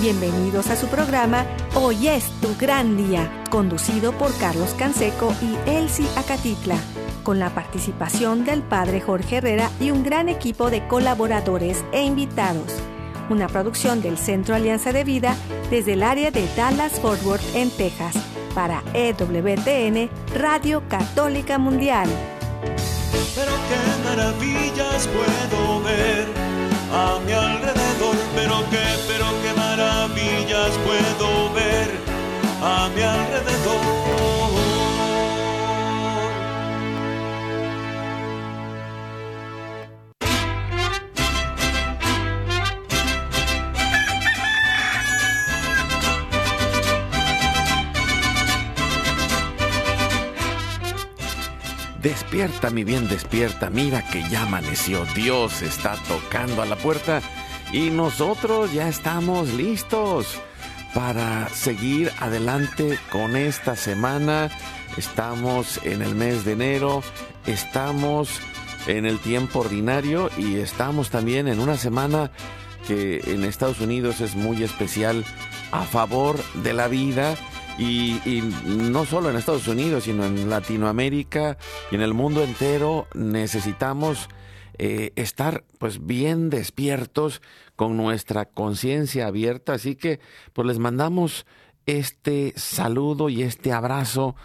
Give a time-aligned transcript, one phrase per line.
[0.00, 1.44] Bienvenidos a su programa
[1.74, 6.78] Hoy es tu gran día, conducido por Carlos Canseco y Elsie Acatitla,
[7.22, 12.72] con la participación del padre Jorge Herrera y un gran equipo de colaboradores e invitados.
[13.28, 15.36] Una producción del Centro Alianza de Vida
[15.68, 18.16] desde el área de Dallas Fort Worth en Texas
[18.54, 22.08] para EWTN Radio Católica Mundial.
[23.34, 26.26] Pero qué maravillas puedo ver
[26.90, 31.88] a mi alrededor, pero qué, pero qué maravillas puedo ver
[32.62, 34.00] a mi alrededor.
[52.02, 53.68] Despierta, mi bien, despierta.
[53.68, 55.04] Mira que ya amaneció.
[55.14, 57.20] Dios está tocando a la puerta
[57.72, 60.38] y nosotros ya estamos listos
[60.94, 64.50] para seguir adelante con esta semana.
[64.96, 67.02] Estamos en el mes de enero,
[67.46, 68.40] estamos
[68.86, 72.32] en el tiempo ordinario y estamos también en una semana
[72.86, 75.24] que en Estados Unidos es muy especial
[75.70, 77.36] a favor de la vida
[77.78, 81.56] y, no solo en Estados Unidos, sino en Latinoamérica
[81.90, 84.28] y en el mundo entero necesitamos
[84.82, 87.42] eh, estar pues bien despiertos
[87.76, 89.74] con nuestra conciencia abierta.
[89.74, 90.20] Así que
[90.54, 91.44] pues les mandamos
[91.84, 94.36] este saludo y este abrazo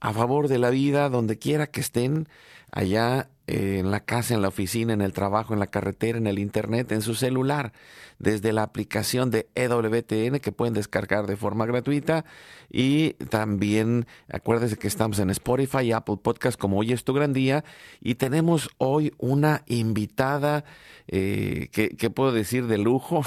[0.00, 2.28] a favor de la vida donde quiera que estén
[2.72, 6.38] allá en la casa, en la oficina, en el trabajo, en la carretera, en el
[6.38, 7.72] internet, en su celular,
[8.18, 12.24] desde la aplicación de EWTN que pueden descargar de forma gratuita
[12.70, 17.32] y también acuérdense que estamos en Spotify y Apple Podcast como hoy es tu gran
[17.32, 17.64] día
[18.00, 20.64] y tenemos hoy una invitada
[21.08, 23.22] eh, que, puedo decir de lujo.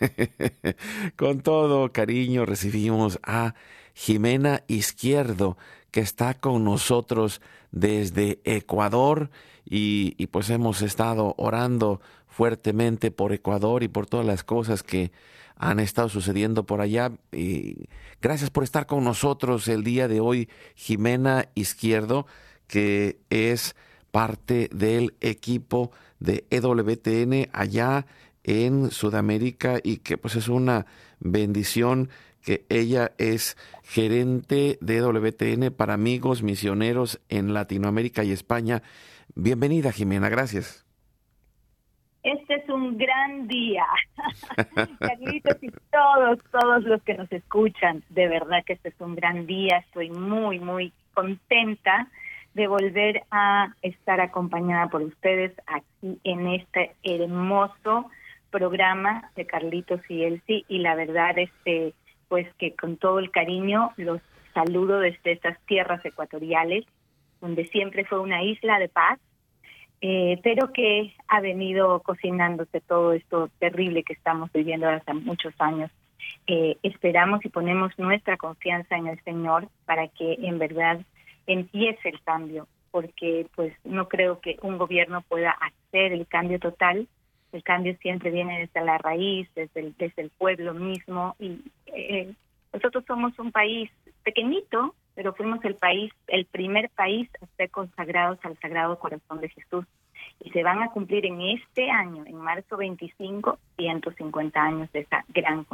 [1.16, 3.54] Con todo cariño recibimos a
[3.94, 5.56] Jimena Izquierdo
[5.90, 9.30] que está con nosotros desde Ecuador
[9.64, 15.12] y, pues hemos estado orando fuertemente por Ecuador y por todas las cosas que
[15.56, 17.12] han estado sucediendo por allá.
[17.32, 17.88] Y
[18.20, 22.26] gracias por estar con nosotros el día de hoy, Jimena Izquierdo,
[22.66, 23.76] que es
[24.10, 28.06] parte del equipo de EWTN allá
[28.44, 30.86] en Sudamérica y que pues es una
[31.18, 32.10] bendición
[32.44, 38.82] que ella es gerente de EWTN para amigos misioneros en Latinoamérica y España.
[39.36, 40.86] Bienvenida, Jimena, gracias.
[42.22, 43.84] Este es un gran día.
[45.00, 49.46] Carlitos y todos, todos los que nos escuchan, de verdad que este es un gran
[49.46, 49.78] día.
[49.78, 52.08] Estoy muy, muy contenta
[52.54, 58.10] de volver a estar acompañada por ustedes aquí en este hermoso
[58.50, 60.64] programa de Carlitos y Elsie.
[60.68, 61.92] Y la verdad, este,
[62.28, 64.20] pues que con todo el cariño los
[64.54, 66.86] saludo desde estas tierras ecuatoriales
[67.44, 69.20] donde siempre fue una isla de paz,
[70.00, 75.90] eh, pero que ha venido cocinándose todo esto terrible que estamos viviendo hace muchos años.
[76.46, 81.00] Eh, esperamos y ponemos nuestra confianza en el Señor para que en verdad
[81.46, 87.06] empiece el cambio, porque pues no creo que un gobierno pueda hacer el cambio total.
[87.52, 92.32] El cambio siempre viene desde la raíz, desde el, pueblo mismo y eh,
[92.72, 93.90] nosotros somos un país
[94.24, 99.48] pequeñito, pero fuimos el país, el primer país a ser consagrados al Sagrado Corazón de
[99.48, 99.84] Jesús.
[100.40, 105.24] Y se van a cumplir en este año, en marzo 25, 150 años de esa
[105.28, 105.64] gran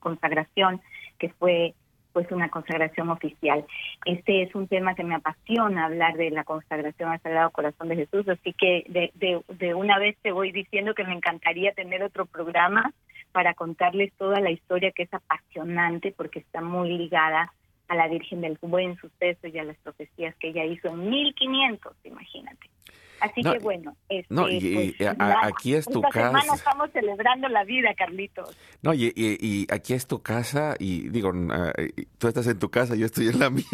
[0.00, 0.80] consagración
[1.18, 1.74] que fue
[2.12, 3.66] pues una consagración oficial.
[4.06, 7.96] Este es un tema que me apasiona hablar de la consagración al Sagrado Corazón de
[7.96, 12.02] Jesús, así que de, de, de una vez te voy diciendo que me encantaría tener
[12.02, 12.92] otro programa
[13.32, 17.52] para contarles toda la historia que es apasionante porque está muy ligada
[17.88, 21.94] a la Virgen del Buen Suceso y a las profecías que ella hizo en 1500,
[22.04, 22.68] imagínate.
[23.20, 26.54] Así que bueno, este, no, y, pues, aquí es tu casa.
[26.54, 28.56] Estamos celebrando la vida, Carlitos.
[28.82, 31.72] No, y, y, aquí es tu casa y digo, ah,
[32.18, 33.64] tú estás en tu casa, yo estoy en la mía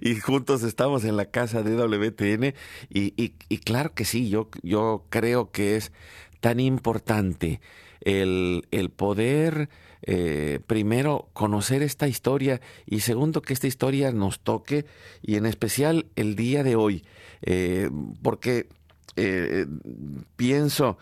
[0.00, 2.54] y juntos estamos en la casa de WTN
[2.90, 3.14] y,
[3.48, 5.92] y, claro que sí, yo, yo creo que es
[6.40, 7.60] tan importante
[8.02, 9.70] el, el poder
[10.06, 14.84] eh, primero, conocer esta historia y segundo, que esta historia nos toque
[15.22, 17.04] y en especial el día de hoy,
[17.42, 17.90] eh,
[18.22, 18.68] porque
[19.16, 19.66] eh,
[20.36, 20.98] pienso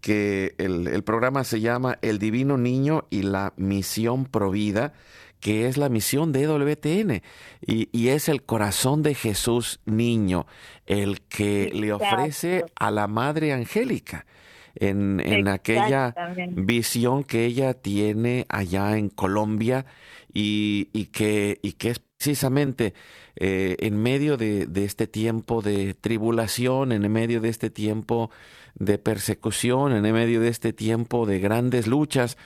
[0.00, 4.92] que el, el, programa se llama El Divino Niño y la Misión Provida
[5.38, 7.22] que es la misión de EWTN
[7.66, 10.46] y, y, es el corazón de Jesús niño,
[10.84, 14.26] el que le ofrece a la Madre Angélica
[14.74, 16.14] en, en aquella
[16.50, 19.86] visión que ella tiene allá en Colombia
[20.32, 22.94] y, y que, y que es precisamente
[23.36, 28.30] eh, en medio de, de, este tiempo de tribulación, en medio de este tiempo
[28.74, 32.36] de persecución, en medio de este tiempo de grandes luchas,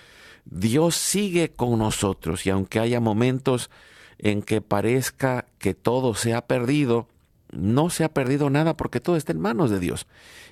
[0.45, 3.71] Dios sigue con nosotros y aunque haya momentos
[4.19, 7.09] en que parezca que todo se ha perdido,
[7.51, 10.07] no se ha perdido nada porque todo está en manos de Dios.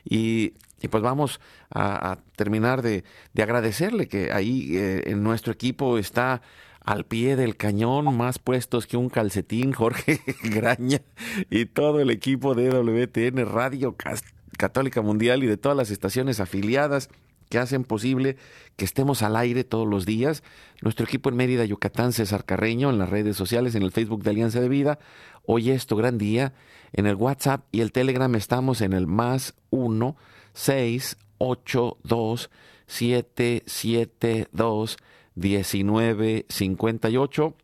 [0.04, 1.40] Y, y pues vamos
[1.70, 6.42] a, terminar de, de, agradecerle que ahí eh, en nuestro equipo está
[6.84, 11.00] al pie del cañón, más puestos que un calcetín, Jorge Graña
[11.50, 13.96] y todo el equipo de WTN Radio
[14.58, 17.08] Católica Mundial y de todas las estaciones afiliadas
[17.48, 18.38] que hacen posible
[18.76, 20.42] que estemos al aire todos los días.
[20.80, 24.30] Nuestro equipo en Mérida, Yucatán, César Carreño, en las redes sociales, en el Facebook de
[24.30, 24.98] Alianza de Vida.
[25.44, 26.54] Hoy es tu gran día.
[26.94, 30.16] En el WhatsApp y el Telegram estamos en el más 1
[30.54, 32.50] 6 8 2
[32.86, 34.96] 7 7 2
[35.34, 37.54] 19 58.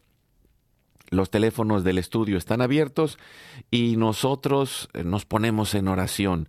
[1.10, 3.18] Los teléfonos del estudio están abiertos
[3.70, 6.48] y nosotros eh, nos ponemos en oración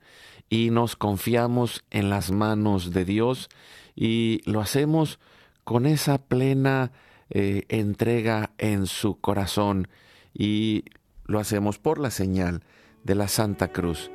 [0.50, 3.50] y nos confiamos en las manos de Dios
[3.95, 5.19] y lo hacemos
[5.63, 6.92] con esa plena
[7.30, 9.88] eh, entrega en su corazón
[10.33, 10.85] y
[11.25, 12.63] lo hacemos por la señal
[13.03, 14.09] de la Santa Cruz,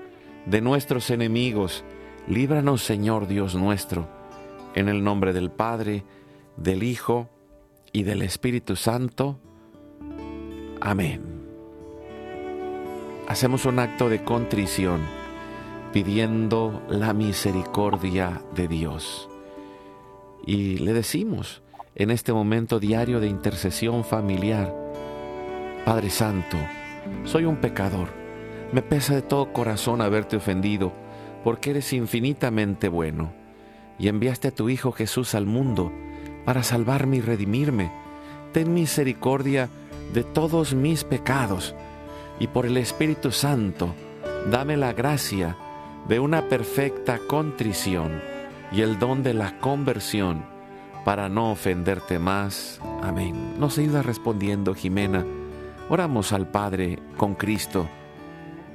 [0.47, 1.85] de nuestros enemigos.
[2.27, 4.09] Líbranos, Señor Dios nuestro,
[4.75, 6.05] en el nombre del Padre,
[6.57, 7.29] del Hijo
[7.93, 9.39] y del Espíritu Santo.
[10.81, 11.23] Amén.
[13.29, 15.03] Hacemos un acto de contrición
[15.93, 19.29] pidiendo la misericordia de Dios.
[20.47, 21.63] Y le decimos
[21.95, 24.75] en este momento diario de intercesión familiar,
[25.85, 26.57] Padre Santo,
[27.25, 28.09] soy un pecador,
[28.73, 31.04] me pesa de todo corazón haberte ofendido,
[31.45, 33.33] porque eres infinitamente bueno,
[33.99, 35.93] y enviaste a tu Hijo Jesús al mundo
[36.45, 37.93] para salvarme y redimirme.
[38.53, 39.69] Ten misericordia
[40.13, 41.75] de todos mis pecados,
[42.41, 43.95] y por el Espíritu Santo,
[44.51, 45.57] dame la gracia
[46.09, 48.21] de una perfecta contrición
[48.73, 50.45] y el don de la conversión
[51.05, 52.81] para no ofenderte más.
[53.03, 53.59] Amén.
[53.59, 55.25] Nos ayuda respondiendo Jimena.
[55.89, 57.87] Oramos al Padre con Cristo.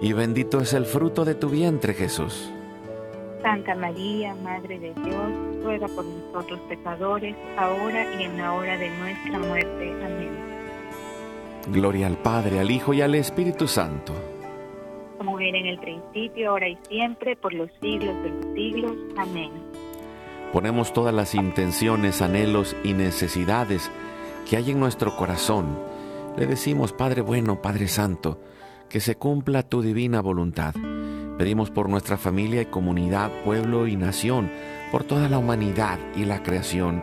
[0.00, 2.50] y bendito es el fruto de tu vientre Jesús.
[3.42, 8.90] Santa María, Madre de Dios, ruega por nosotros pecadores, ahora y en la hora de
[8.98, 9.92] nuestra muerte.
[10.04, 10.30] Amén.
[11.72, 14.14] Gloria al Padre, al Hijo y al Espíritu Santo
[15.20, 18.92] como era en el principio, ahora y siempre, por los siglos de los siglos.
[19.18, 19.50] Amén.
[20.50, 23.90] Ponemos todas las intenciones, anhelos y necesidades
[24.48, 25.78] que hay en nuestro corazón.
[26.38, 28.40] Le decimos, Padre bueno, Padre Santo,
[28.90, 30.74] que se cumpla tu divina voluntad.
[31.38, 34.50] Pedimos por nuestra familia y comunidad, pueblo y nación,
[34.90, 37.02] por toda la humanidad y la creación.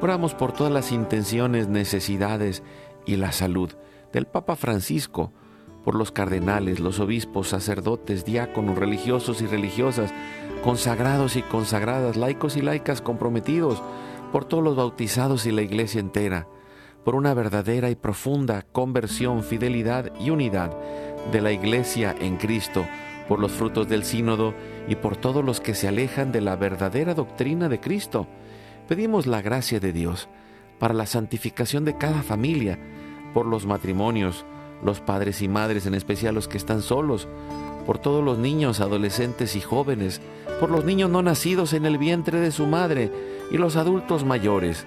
[0.00, 2.62] Oramos por todas las intenciones, necesidades
[3.04, 3.70] y la salud
[4.12, 5.32] del Papa Francisco,
[5.84, 10.14] por los cardenales, los obispos, sacerdotes, diáconos, religiosos y religiosas,
[10.62, 13.82] consagrados y consagradas, laicos y laicas comprometidos,
[14.32, 16.46] por todos los bautizados y la iglesia entera,
[17.04, 20.74] por una verdadera y profunda conversión, fidelidad y unidad
[21.30, 22.86] de la iglesia en Cristo,
[23.28, 24.54] por los frutos del sínodo
[24.88, 28.26] y por todos los que se alejan de la verdadera doctrina de Cristo.
[28.88, 30.28] Pedimos la gracia de Dios
[30.78, 32.78] para la santificación de cada familia,
[33.32, 34.44] por los matrimonios,
[34.82, 37.28] los padres y madres, en especial los que están solos,
[37.86, 40.20] por todos los niños, adolescentes y jóvenes,
[40.60, 43.10] por los niños no nacidos en el vientre de su madre
[43.50, 44.86] y los adultos mayores.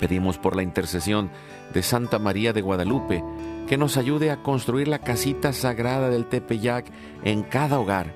[0.00, 1.30] Pedimos por la intercesión
[1.72, 3.22] de Santa María de Guadalupe
[3.66, 6.86] que nos ayude a construir la casita sagrada del Tepeyac
[7.24, 8.14] en cada hogar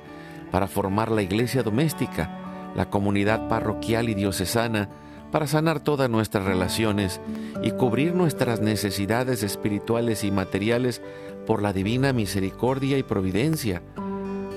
[0.51, 4.89] para formar la iglesia doméstica, la comunidad parroquial y diocesana,
[5.31, 7.21] para sanar todas nuestras relaciones
[7.63, 11.03] y cubrir nuestras necesidades espirituales y materiales
[11.47, 13.83] por la divina misericordia y providencia.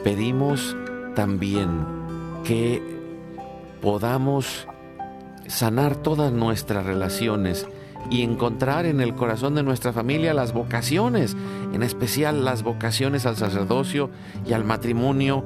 [0.03, 0.75] Pedimos
[1.15, 1.85] también
[2.43, 2.81] que
[3.81, 4.67] podamos
[5.47, 7.67] sanar todas nuestras relaciones
[8.10, 11.36] y encontrar en el corazón de nuestra familia las vocaciones,
[11.74, 14.10] en especial las vocaciones al sacerdocio
[14.45, 15.43] y al matrimonio,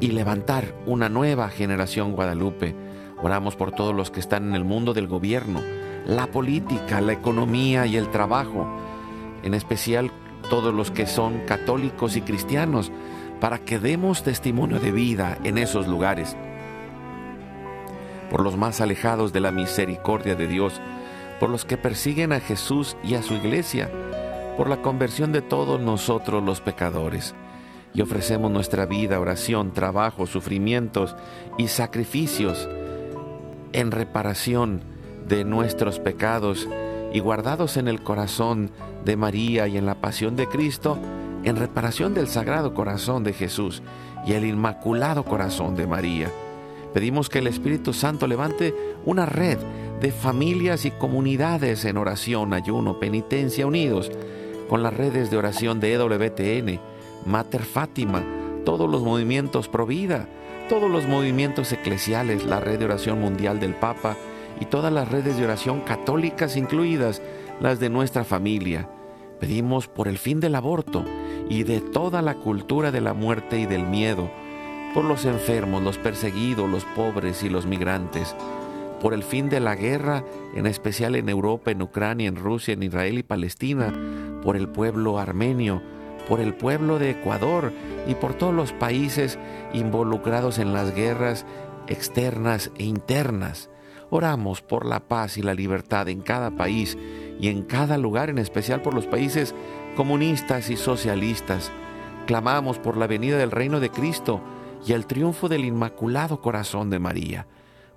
[0.00, 2.74] y levantar una nueva generación guadalupe
[3.22, 5.60] Oramos por todos los que están en el mundo del gobierno,
[6.06, 8.66] la política, la economía y el trabajo,
[9.44, 10.10] en especial
[10.50, 12.90] todos los que son católicos y cristianos,
[13.40, 16.36] para que demos testimonio de vida en esos lugares.
[18.28, 20.80] Por los más alejados de la misericordia de Dios,
[21.40, 23.90] por los que persiguen a Jesús y a su iglesia,
[24.56, 27.34] por la conversión de todos nosotros los pecadores.
[27.94, 31.14] Y ofrecemos nuestra vida, oración, trabajo, sufrimientos
[31.58, 32.68] y sacrificios
[33.72, 34.82] en reparación
[35.26, 36.68] de nuestros pecados
[37.12, 38.70] y guardados en el corazón
[39.04, 40.98] de María y en la pasión de Cristo,
[41.44, 43.82] en reparación del Sagrado Corazón de Jesús
[44.26, 46.30] y el Inmaculado Corazón de María.
[46.94, 48.74] Pedimos que el Espíritu Santo levante
[49.04, 49.58] una red
[50.02, 54.10] de familias y comunidades en oración, ayuno, penitencia unidos
[54.68, 56.80] con las redes de oración de EWTN,
[57.24, 58.24] Mater Fátima,
[58.64, 60.28] todos los movimientos pro vida,
[60.68, 64.16] todos los movimientos eclesiales, la red de oración mundial del Papa
[64.60, 67.22] y todas las redes de oración católicas incluidas,
[67.60, 68.88] las de nuestra familia.
[69.38, 71.04] Pedimos por el fin del aborto
[71.48, 74.28] y de toda la cultura de la muerte y del miedo,
[74.94, 78.34] por los enfermos, los perseguidos, los pobres y los migrantes,
[79.02, 82.84] por el fin de la guerra, en especial en Europa, en Ucrania, en Rusia, en
[82.84, 83.92] Israel y Palestina,
[84.44, 85.82] por el pueblo armenio,
[86.28, 87.72] por el pueblo de Ecuador
[88.06, 89.40] y por todos los países
[89.72, 91.44] involucrados en las guerras
[91.88, 93.70] externas e internas.
[94.08, 96.96] Oramos por la paz y la libertad en cada país
[97.40, 99.52] y en cada lugar, en especial por los países
[99.96, 101.72] comunistas y socialistas.
[102.26, 104.40] Clamamos por la venida del reino de Cristo
[104.86, 107.46] y el triunfo del Inmaculado Corazón de María.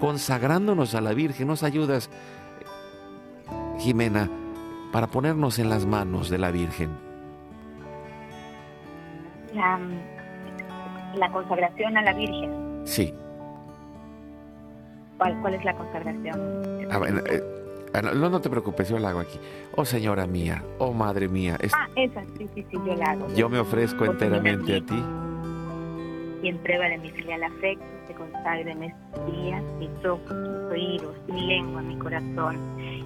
[0.00, 1.48] consagrándonos a la Virgen.
[1.48, 2.10] Nos ayudas,
[3.78, 4.30] Jimena,
[4.92, 7.04] para ponernos en las manos de la Virgen
[11.16, 12.82] la, consagración a la Virgen.
[12.84, 13.14] Sí.
[15.18, 16.88] ¿Cuál, cuál es la consagración?
[16.90, 17.42] Ah, eh,
[17.94, 19.38] ah, no, no te preocupes, yo la hago aquí.
[19.76, 21.56] Oh Señora mía, oh Madre mía.
[21.72, 23.32] Ah, esa, sí, sí, sí, yo la hago.
[23.34, 25.02] Yo me ofrezco enteramente a ti.
[26.44, 30.70] Y en prueba de mi filial afecto, te consagro en estos días mis ojos, mis
[30.70, 32.58] oídos, mi lengua, mi corazón,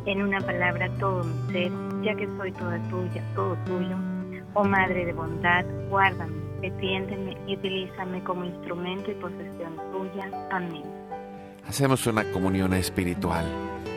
[0.06, 3.96] en una palabra todo mi ser, ya que soy toda tuya, todo tuyo
[4.54, 10.30] Oh Madre de bondad, guárdame, defiéndeme y utilízame como instrumento y posesión tuya.
[10.50, 10.82] Amén.
[11.68, 13.46] Hacemos una comunión espiritual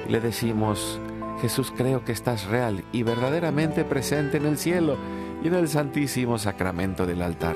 [0.08, 1.02] y le decimos,
[1.42, 4.98] Jesús creo que estás real y verdaderamente presente en el cielo
[5.44, 7.56] y en el santísimo sacramento del altar.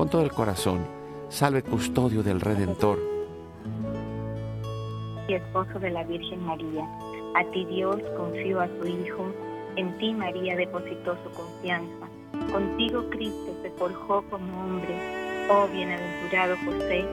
[0.00, 0.78] con todo el corazón,
[1.28, 2.98] salve custodio del Redentor.
[5.28, 6.88] Y esposo de la Virgen María,
[7.36, 9.26] a ti Dios confió a su Hijo,
[9.76, 12.08] en ti María depositó su confianza,
[12.50, 14.96] contigo Cristo se forjó como hombre,
[15.50, 17.04] oh bienaventurado José,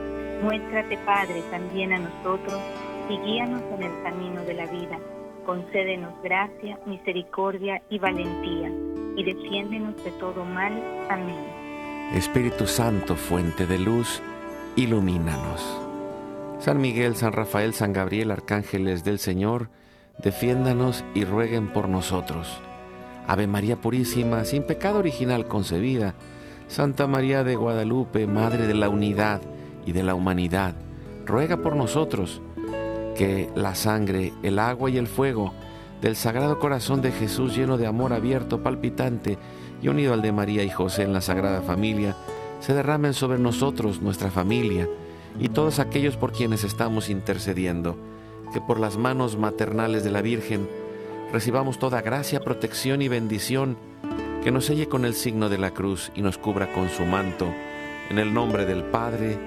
[0.42, 2.62] muéstrate Padre también a nosotros
[3.10, 4.98] y guíanos en el camino de la vida.
[5.46, 8.72] Concédenos gracia, misericordia y valentía,
[9.18, 10.72] y defiéndenos de todo mal.
[11.10, 11.67] Amén.
[12.14, 14.22] Espíritu Santo, fuente de luz,
[14.78, 15.62] ilumínanos.
[16.58, 19.70] San Miguel, San Rafael, San Gabriel, arcángeles del Señor,
[20.18, 22.62] defiéndanos y rueguen por nosotros.
[23.28, 26.16] Ave María Purísima, sin pecado original concebida,
[26.70, 29.42] Santa María de Guadalupe, Madre de la Unidad
[29.86, 30.76] y de la Humanidad,
[31.26, 32.42] ruega por nosotros
[33.18, 35.54] que la sangre, el agua y el fuego
[36.02, 39.38] del Sagrado Corazón de Jesús lleno de amor abierto, palpitante
[39.82, 42.16] y unido al de María y José en la Sagrada Familia,
[42.60, 44.88] se derramen sobre nosotros, nuestra familia
[45.40, 47.98] y todos aquellos por quienes estamos intercediendo,
[48.54, 50.68] que por las manos maternales de la Virgen
[51.32, 53.78] recibamos toda gracia, protección y bendición,
[54.44, 57.54] que nos selle con el signo de la cruz y nos cubra con su manto,
[58.10, 59.38] en el nombre del Padre,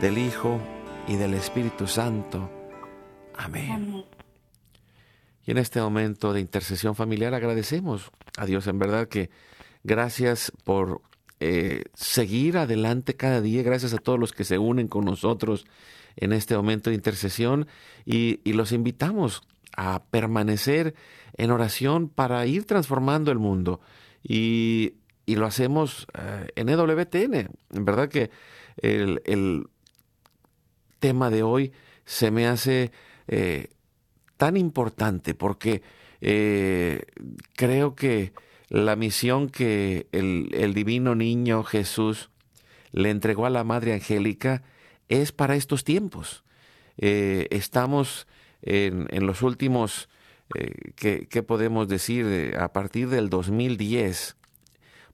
[0.00, 0.58] del Hijo
[1.08, 2.50] y del Espíritu Santo.
[3.36, 4.04] Amén.
[5.46, 9.30] Y en este momento de intercesión familiar agradecemos a Dios en verdad que
[9.84, 11.02] gracias por
[11.40, 15.66] eh, seguir adelante cada día, gracias a todos los que se unen con nosotros
[16.16, 17.66] en este momento de intercesión
[18.06, 19.42] y, los invitamos
[19.76, 20.94] a permanecer
[21.36, 23.80] en oración para ir transformando el mundo.
[24.22, 24.94] Y,
[25.26, 27.34] lo hacemos eh, en EWTN.
[27.70, 28.30] En verdad que
[28.76, 29.66] el,
[30.98, 31.72] tema de hoy
[32.06, 32.90] se me hace
[33.28, 33.68] eh,
[34.38, 35.82] tan importante porque
[37.54, 38.32] creo que
[38.68, 42.30] la misión que el, divino niño Jesús
[42.92, 44.62] le entregó a la Madre Angélica
[45.08, 46.44] es para estos tiempos.
[46.96, 48.26] Eh, estamos
[48.62, 50.08] en, los últimos,
[50.96, 52.54] ¿qué, podemos decir?
[52.58, 54.36] A partir del 2010,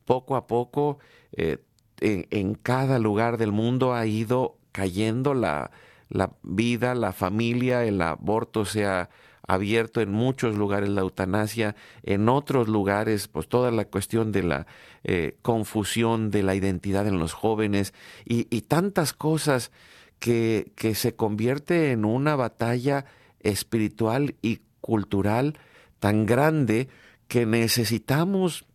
[0.04, 0.98] poco a poco,
[1.32, 5.70] en, cada lugar del mundo ha ido cayendo la,
[6.08, 9.10] la vida, la familia, el aborto se ha
[9.52, 14.66] abierto en muchos lugares, la eutanasia, en otros lugares, pues toda la cuestión de la
[15.02, 17.92] eh, confusión de la identidad en los jóvenes
[18.24, 19.72] y, tantas cosas
[20.18, 23.06] que, que se convierte en una batalla
[23.40, 25.58] espiritual y cultural
[25.98, 26.88] tan grande
[27.26, 28.66] que necesitamos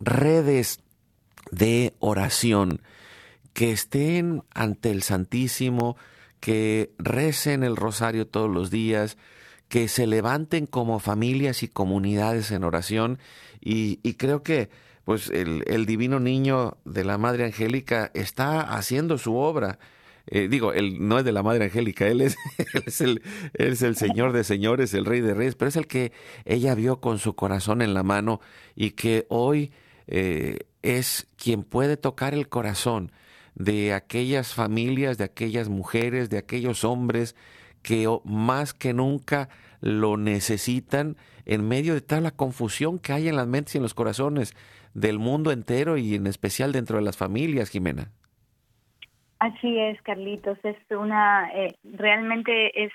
[0.00, 0.80] redes
[1.50, 2.80] de oración
[3.52, 5.96] que estén ante el Santísimo,
[6.40, 9.16] que recen el rosario todos los días,
[9.74, 13.18] que se levanten como familias y comunidades en oración
[13.60, 14.70] y, creo que
[15.02, 19.80] pues el, divino niño de la Madre Angélica está haciendo su obra.
[20.28, 22.36] Eh, digo, él no es de la Madre Angélica, él es,
[23.00, 26.12] el Señor de señores, el Rey de Reyes, pero es el que
[26.44, 28.40] ella vio con su corazón en la mano
[28.76, 29.72] y que hoy
[30.06, 33.10] eh, es quien puede tocar el corazón
[33.56, 37.34] de aquellas familias, de aquellas mujeres, de aquellos hombres
[37.84, 39.48] que más que nunca
[39.80, 43.82] lo necesitan en medio de toda la confusión que hay en las mentes y en
[43.82, 44.56] los corazones
[44.94, 48.10] del mundo entero y en especial dentro de las familias, Jimena.
[49.38, 52.92] Así es, Carlitos, es una, eh, realmente es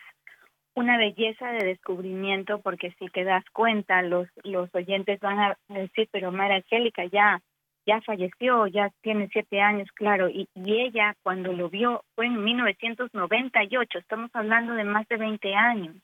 [0.73, 6.09] una belleza de descubrimiento porque si te das cuenta, los, los oyentes van a decir,
[6.11, 7.41] pero Mara Angélica ya
[7.89, 13.97] ya falleció, ya tiene siete años, claro, y, ella cuando lo vio fue en 1998,
[13.97, 15.95] estamos hablando de más de 20 años.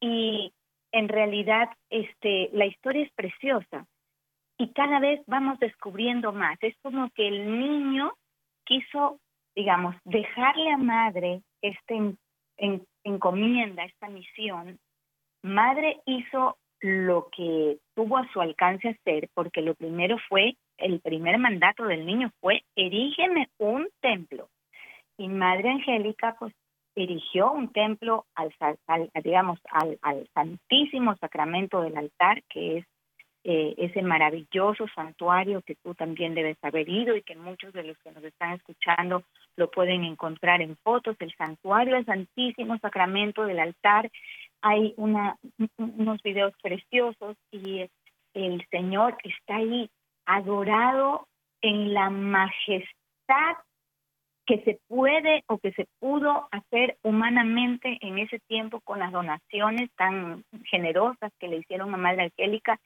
[0.00, 0.52] Y
[0.90, 3.86] en realidad este, la historia es preciosa
[4.58, 6.56] y cada vez vamos descubriendo más.
[6.62, 8.12] Es como que el niño
[8.64, 9.18] quiso,
[9.54, 12.14] digamos, dejarle a madre este
[12.56, 14.78] en, encomienda, esta misión.
[15.42, 21.38] Madre hizo lo que tuvo a su alcance hacer, porque lo primero fue el primer
[21.38, 24.48] mandato del niño fue erígeme un templo.
[25.16, 26.52] Y Madre Angélica pues
[26.94, 28.52] erigió un templo al,
[29.22, 32.86] digamos al, Santísimo Sacramento del altar, que es
[33.44, 37.98] eh, ese maravilloso santuario que tú también debes haber ido y que muchos de los
[37.98, 39.24] que nos están escuchando
[39.56, 44.10] lo pueden encontrar en fotos, el santuario del Santísimo Sacramento del altar.
[44.60, 45.36] Hay una,
[45.76, 47.88] unos videos preciosos y
[48.34, 49.90] el Señor está ahí
[50.26, 51.26] adorado
[51.60, 53.56] en la majestad
[54.46, 59.90] que se puede o que se pudo hacer humanamente en ese tiempo con las donaciones
[59.96, 62.80] tan generosas que le hicieron a Madre Angélica,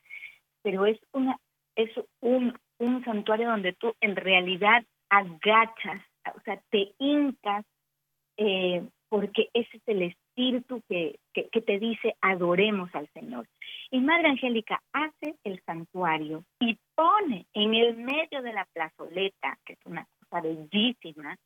[0.63, 1.39] pero es una
[1.75, 6.03] es un un santuario donde tú en realidad agachas,
[6.35, 7.65] o sea, te hincas,
[8.37, 13.47] eh, porque ese es el espíritu que, que, que, te dice adoremos al Señor.
[13.91, 19.75] Y Madre Angélica hace el santuario y pone en el medio de la plazoleta, que
[19.75, 21.37] es una cosa bellísima,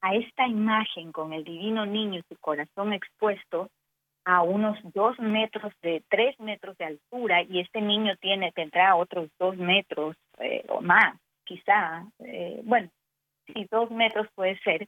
[0.00, 3.70] a esta imagen con el divino niño y su corazón expuesto
[4.24, 9.30] a unos dos metros de tres metros de altura y este niño tiene tendrá otros
[9.38, 12.90] dos metros eh, o más quizá eh, bueno
[13.46, 14.86] si dos metros puede ser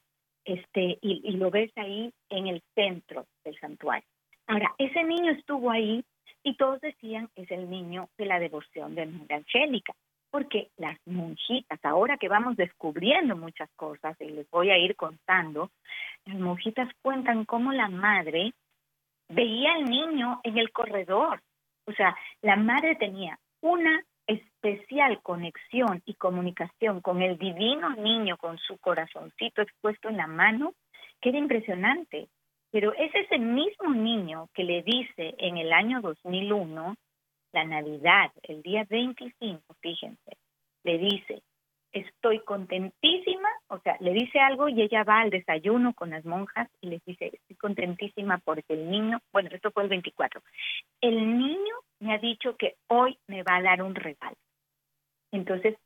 [0.52, 4.06] este y, lo ves ahí en el centro del santuario
[4.46, 6.04] ahora ese niño estuvo ahí
[6.42, 9.94] y todos decían es el niño de la devoción de Madre Angélica
[10.30, 15.70] porque las monjitas, ahora que vamos descubriendo muchas cosas y les voy a ir contando,
[16.24, 18.52] las monjitas cuentan cómo la madre
[19.28, 21.42] veía al niño en el corredor.
[21.86, 28.58] O sea, la madre tenía una especial conexión y comunicación con el divino niño, con
[28.58, 30.74] su corazoncito expuesto en la mano,
[31.20, 32.28] que era impresionante.
[32.70, 36.94] Pero es ese mismo niño que le dice en el año 2001,
[37.52, 40.36] la Navidad, el día 25, fíjense,
[40.84, 41.42] le dice,
[41.92, 46.68] estoy contentísima, o sea, le dice algo y ella va al desayuno con las monjas
[46.80, 50.42] y les dice, estoy contentísima porque el niño, bueno, esto fue el 24,
[51.00, 54.36] el niño me ha dicho que hoy me va a dar un regalo.
[55.32, 55.76] Entonces,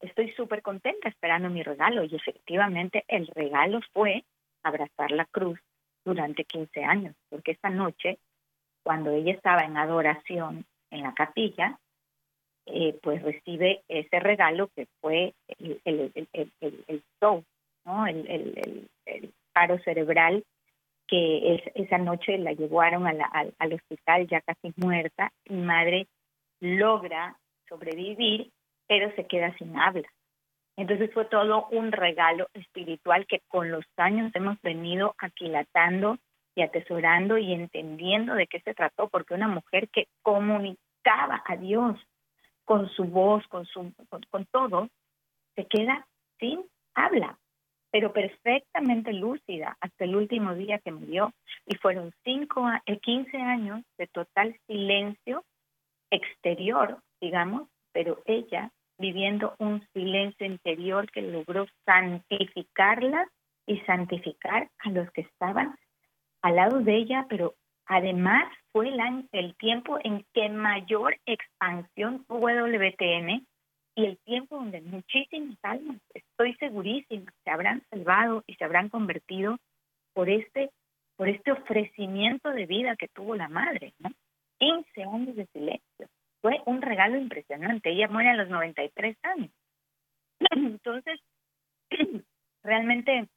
[0.00, 4.24] estoy súper contenta esperando mi regalo y efectivamente el regalo fue
[4.62, 5.58] abrazar la cruz
[6.04, 8.18] durante 15 años, porque esta noche,
[8.82, 11.78] cuando ella estaba en adoración en la capilla,
[12.66, 17.44] eh, pues recibe ese regalo que fue el, el, el, el show,
[17.84, 18.06] ¿no?
[18.06, 18.88] el,
[19.52, 20.42] paro cerebral
[21.06, 25.30] que es, esa noche la llevaron a al, al hospital ya casi muerta.
[25.48, 26.08] Mi madre
[26.60, 27.36] logra
[27.68, 28.50] sobrevivir,
[28.88, 30.08] pero se queda sin habla.
[30.76, 36.18] Entonces fue todo un regalo espiritual que con los años hemos venido aquilatando
[36.56, 41.96] y atesorando y entendiendo de qué se trató, porque una mujer que comunicaba a Dios
[42.64, 43.92] con su voz, con, su,
[44.30, 44.88] con, todo,
[45.54, 46.06] se queda
[46.38, 47.38] sin habla,
[47.90, 51.32] pero perfectamente lúcida hasta el último día que murió.
[51.66, 55.44] Y fueron cinco, 15 eh, años de total silencio
[56.10, 63.26] exterior, digamos, pero ella viviendo un silencio interior que logró santificarla
[63.66, 65.76] y santificar a los que estaban
[66.42, 67.54] al lado de ella, pero
[67.86, 73.46] Además, fue el, el tiempo en que mayor expansión tuvo WTN
[73.94, 79.58] y el tiempo donde muchísimas almas, estoy segurísima, se habrán salvado y se habrán convertido
[80.12, 80.70] por este,
[81.14, 84.10] por este ofrecimiento de vida que tuvo la madre, ¿no?
[84.58, 86.08] 15 años de silencio.
[86.42, 87.90] Fue un regalo impresionante.
[87.90, 89.50] Ella muere a los 93 años.
[90.50, 91.20] Entonces,
[92.64, 93.28] realmente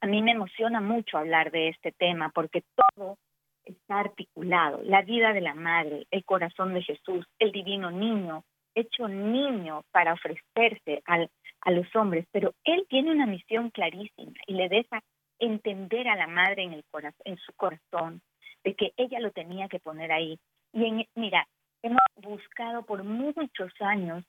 [0.00, 2.62] a mí me emociona mucho hablar de este tema porque
[2.94, 3.18] todo
[3.66, 9.08] está articulado, la vida de la madre, el corazón de Jesús, el divino niño, hecho
[9.08, 11.30] niño para ofrecerse al,
[11.62, 15.02] a los hombres, pero él tiene una misión clarísima y le deja
[15.38, 18.22] entender a la madre en, el corazón, en su corazón
[18.64, 20.38] de que ella lo tenía que poner ahí.
[20.72, 21.46] Y en, mira,
[21.82, 24.24] hemos buscado por muchos años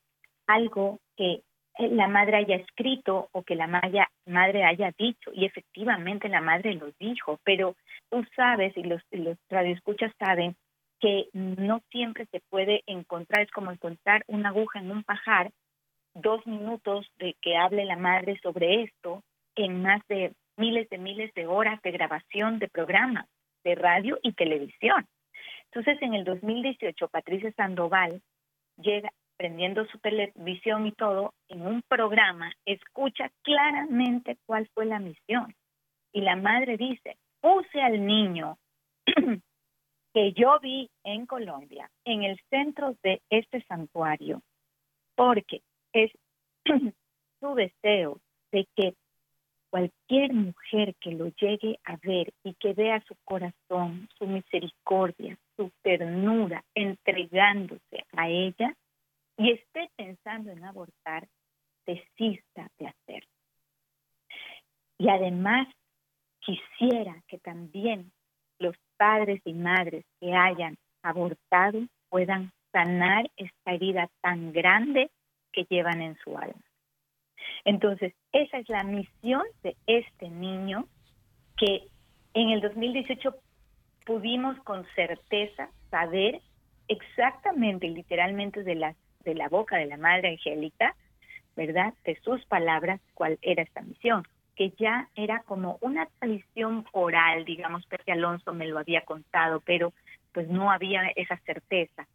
[0.48, 1.42] algo que
[1.80, 6.92] la madre haya escrito o que la madre haya dicho, y efectivamente la madre lo
[7.00, 7.76] dijo, pero
[8.10, 10.56] tú sabes y los, los radioescuchas saben
[11.00, 15.52] que no siempre se puede encontrar, es como encontrar una aguja en un pajar,
[16.16, 19.22] dos minutos de que hable la madre sobre esto
[19.56, 23.28] en más de miles de miles de horas de grabación de programas
[23.64, 25.06] de radio y televisión.
[25.66, 28.22] Entonces, en el 2018, Patricia Sandoval
[28.78, 35.56] llega, prendiendo su televisión y todo, en un programa, escucha claramente cuál fue la misión.
[36.12, 38.58] Y la madre dice, puse al niño
[40.14, 44.42] que yo vi en Colombia, en el centro de este santuario,
[45.16, 45.62] porque
[45.94, 46.12] es
[47.40, 48.20] su deseo
[48.52, 48.96] de que
[49.70, 55.72] cualquier mujer que lo llegue a ver y que vea su corazón, su misericordia, su
[55.84, 58.74] ternura, entregándose a ella,
[59.38, 61.28] y esté pensando en abortar,
[61.86, 63.30] desista de hacerlo.
[64.98, 65.68] Y además
[66.40, 68.12] quisiera que también
[68.60, 75.12] los padres y madres que hayan abortado puedan sanar esta herida tan grande
[75.52, 76.64] que llevan en su alma.
[77.64, 80.88] Entonces, esa es la misión de este niño
[81.58, 81.88] que
[82.34, 83.36] en el 2018
[84.06, 86.42] pudimos con certeza saber
[86.88, 88.96] exactamente, literalmente, de las
[89.28, 90.96] de la boca de la Madre Angélica,
[91.58, 91.94] ¿verdad?
[92.06, 94.24] De sus palabras, cuál era esta misión,
[94.56, 99.92] que ya era como una tradición oral, digamos, Pepe Alonso me lo había contado, pero
[100.32, 102.08] pues no había esa certeza.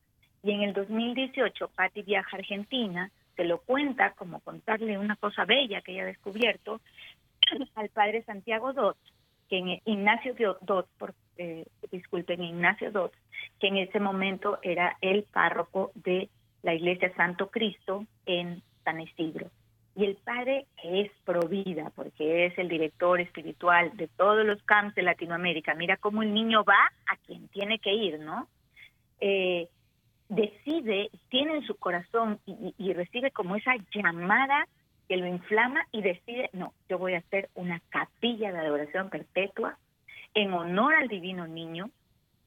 [0.42, 5.44] Y en el 2018, Patti viaja a Argentina, se lo cuenta como contarle una cosa
[5.44, 6.81] bella que ella ha descubierto
[7.75, 8.96] al padre Santiago Dot,
[9.51, 13.12] que en Ignacio Dot, por, eh, disculpen, Ignacio Dot,
[13.61, 16.31] que en ese momento era el párroco de
[16.62, 19.51] la iglesia Santo Cristo en San Isidro.
[19.94, 25.03] Y el padre es provida, porque es el director espiritual de todos los camps de
[25.03, 25.75] Latinoamérica.
[25.75, 28.48] Mira cómo el niño va a quien tiene que ir, ¿no?
[29.20, 29.68] Eh,
[30.31, 34.66] decide, tiene en su corazón y, recibe como esa llamada
[35.09, 39.77] que lo inflama y decide, no, yo voy a hacer una capilla de adoración perpetua
[40.33, 41.90] en honor al divino niño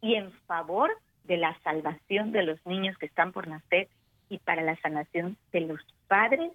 [0.02, 0.90] y en favor
[1.26, 3.88] de la salvación de los niños que están por nacer
[4.30, 6.52] y para la sanación de los padres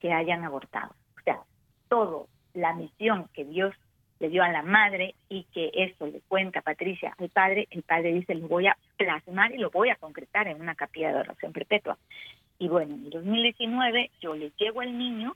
[0.00, 0.94] que hayan abortado.
[1.16, 1.40] O sea,
[1.88, 3.74] todo la misión que Dios
[4.20, 8.12] le dio a la madre y que eso le cuenta Patricia al padre, el padre
[8.12, 11.52] dice, lo voy a plasmar y lo voy a concretar en una capilla de oración
[11.52, 11.98] perpetua.
[12.58, 15.34] Y bueno, en el 2019 yo le llego al niño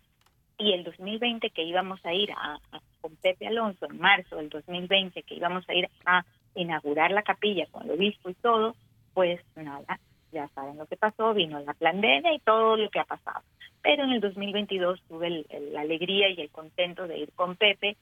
[0.59, 2.59] y el 2020 que íbamos a ir a,
[3.01, 6.24] con Pepe Alonso, en marzo del 2020 que íbamos a ir a
[6.55, 8.74] inaugurar la capilla con el obispo y todo,
[9.14, 9.98] pues nada,
[10.32, 13.42] ya saben lo que pasó, vino la pandemia y todo lo que ha pasado.
[13.82, 17.96] Pero en el 2022 tuve la alegría y el contento de ir con Pepe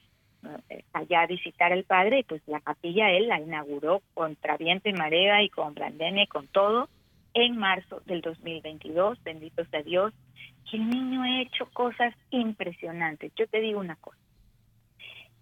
[0.68, 4.88] eh, allá a visitar al padre y pues la capilla él la inauguró contra viento
[4.88, 6.88] y marea y con pandemia y con todo
[7.34, 10.14] en marzo del 2022, bendito sea Dios,
[10.70, 13.32] que el niño ha hecho cosas impresionantes.
[13.36, 14.18] Yo te digo una cosa,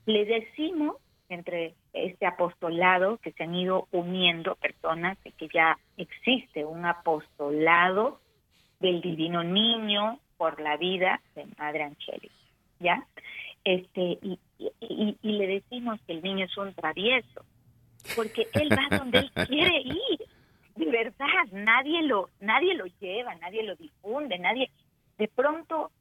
[0.06, 0.96] le decimos
[1.28, 8.20] entre este apostolado que se han ido uniendo personas, de que ya existe un apostolado
[8.80, 12.34] del divino niño por la vida de Madre Angélica,
[12.80, 13.06] ¿ya?
[13.64, 17.44] Este, y, y, y, le decimos que el niño es un travieso,
[18.14, 20.18] porque él va donde él quiere ir,
[20.76, 24.70] de verdad, nadie lo, nadie lo lleva, nadie lo difunde, nadie,
[25.16, 25.92] de pronto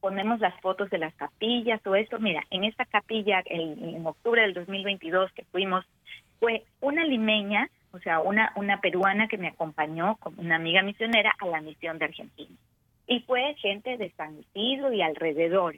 [0.00, 2.18] ponemos las fotos de las capillas o esto.
[2.18, 5.84] Mira, en esta capilla, en octubre del 2022 que fuimos,
[6.38, 11.32] fue una limeña, o sea, una, una peruana que me acompañó como una amiga misionera
[11.38, 12.56] a la misión de Argentina.
[13.06, 15.76] Y fue gente de San Isidro y alrededor.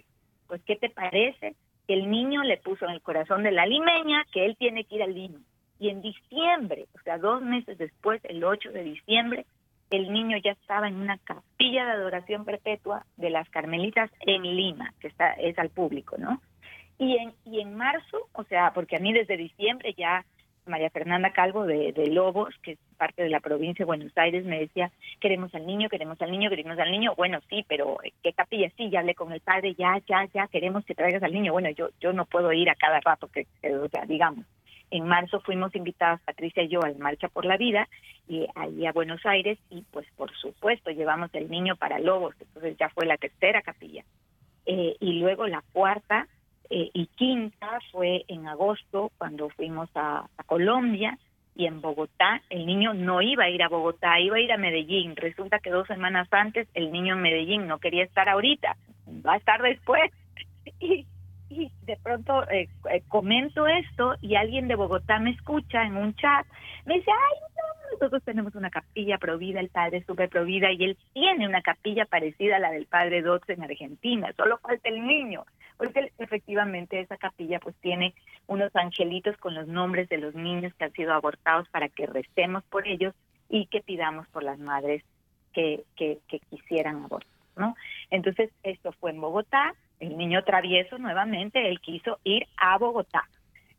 [0.48, 1.54] Pues, ¿qué te parece?
[1.86, 4.96] Que el niño le puso en el corazón de la limeña que él tiene que
[4.96, 5.38] ir al Lima.
[5.78, 9.46] Y en diciembre, o sea, dos meses después, el 8 de diciembre,
[9.90, 14.94] el niño ya estaba en una capilla de adoración perpetua de las Carmelitas en Lima,
[15.00, 16.40] que está es al público, ¿no?
[16.98, 20.24] Y en, y en marzo, o sea, porque a mí desde diciembre ya
[20.66, 24.44] María Fernanda Calvo de, de, Lobos, que es parte de la provincia de Buenos Aires,
[24.44, 27.14] me decía, queremos al niño, queremos al niño, queremos al niño.
[27.16, 28.70] Bueno, sí, pero ¿qué capilla?
[28.76, 31.52] Sí, ya hablé con el padre, ya, ya, ya, queremos que traigas al niño.
[31.52, 34.46] Bueno, yo yo no puedo ir a cada rato, que, o sea, digamos.
[34.90, 37.88] En marzo fuimos invitadas, Patricia y yo, a la Marcha por la Vida,
[38.28, 42.76] y ahí a Buenos Aires, y pues por supuesto llevamos el niño para Lobos, entonces
[42.78, 44.04] ya fue la tercera capilla.
[44.66, 46.26] Eh, y luego la cuarta
[46.68, 51.18] eh, y quinta fue en agosto, cuando fuimos a, a Colombia,
[51.54, 54.56] y en Bogotá, el niño no iba a ir a Bogotá, iba a ir a
[54.56, 55.14] Medellín.
[55.16, 58.76] Resulta que dos semanas antes el niño en Medellín no quería estar ahorita,
[59.26, 60.10] va a estar después.
[61.50, 66.14] y de pronto eh, eh, comento esto y alguien de Bogotá me escucha en un
[66.14, 66.46] chat,
[66.86, 70.84] me dice, ay, no, nosotros tenemos una capilla provida, el padre es súper provida y
[70.84, 75.04] él tiene una capilla parecida a la del padre Dotz en Argentina, solo falta el
[75.04, 75.44] niño,
[75.76, 78.14] porque efectivamente esa capilla pues tiene
[78.46, 82.62] unos angelitos con los nombres de los niños que han sido abortados para que recemos
[82.64, 83.12] por ellos
[83.48, 85.02] y que pidamos por las madres
[85.52, 87.74] que, que, que quisieran abortar, ¿no?
[88.10, 93.28] Entonces, esto fue en Bogotá, el niño travieso nuevamente, él quiso ir a Bogotá.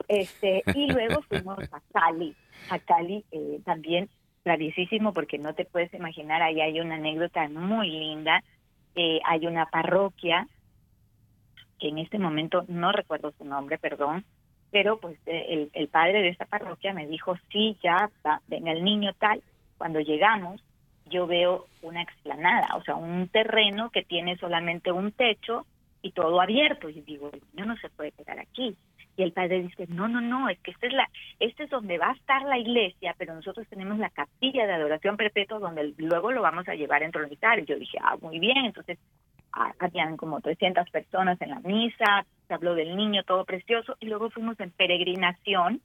[0.08, 2.36] Este, y luego fuimos a Cali,
[2.70, 4.10] a Cali eh, también
[4.44, 8.44] traviesísimo porque no te puedes imaginar, ahí hay una anécdota muy linda,
[8.96, 10.48] eh, hay una parroquia,
[11.80, 14.26] que en este momento no recuerdo su nombre, perdón,
[14.72, 18.72] pero pues eh, el, el padre de esta parroquia me dijo, sí, ya, va, venga
[18.72, 19.42] el niño tal,
[19.78, 20.64] cuando llegamos
[21.12, 25.66] yo veo una explanada, o sea, un terreno que tiene solamente un techo
[26.02, 26.90] y todo abierto.
[26.90, 28.78] Y digo, el niño no se puede quedar aquí.
[29.18, 31.10] Y el padre dice, no, no, no, es que esta es, la,
[31.40, 35.18] este es donde va a estar la iglesia, pero nosotros tenemos la capilla de adoración
[35.18, 37.60] perpetua donde luego lo vamos a llevar a entronizar.
[37.60, 38.98] Y yo dije, ah, muy bien, entonces
[39.52, 44.06] ah, habían como 300 personas en la misa, se habló del niño, todo precioso, y
[44.06, 45.82] luego fuimos en peregrinación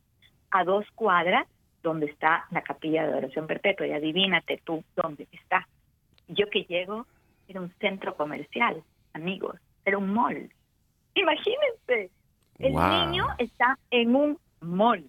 [0.51, 1.47] a dos cuadras
[1.83, 5.69] donde está la capilla de adoración perpetua, y adivínate tú dónde está.
[6.29, 7.07] Yo que llego,
[7.49, 10.51] era un centro comercial, amigos, era un mall.
[11.15, 12.11] Imagínense,
[12.59, 12.89] el Wow.
[12.91, 15.09] niño está en un mall.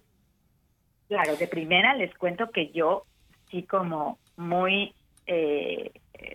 [1.08, 3.04] Claro, de primera les cuento que yo
[3.50, 4.94] sí como muy,
[5.26, 5.90] eh,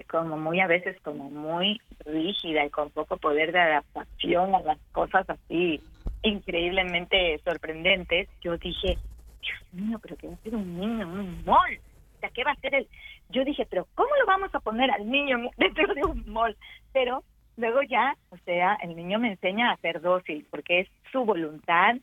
[0.09, 4.77] como muy a veces como muy rígida y con poco poder de adaptación a las
[4.91, 5.81] cosas así
[6.23, 8.97] increíblemente sorprendentes, yo dije,
[9.41, 11.75] Dios mío, pero ¿qué va a hacer un niño en un mall?
[12.15, 12.87] O sea, ¿qué va a hacer el...?
[13.29, 16.55] Yo dije, pero ¿cómo lo vamos a poner al niño en- dentro de un mall?
[16.93, 17.23] Pero
[17.57, 21.95] luego ya, o sea, el niño me enseña a ser dócil, porque es su voluntad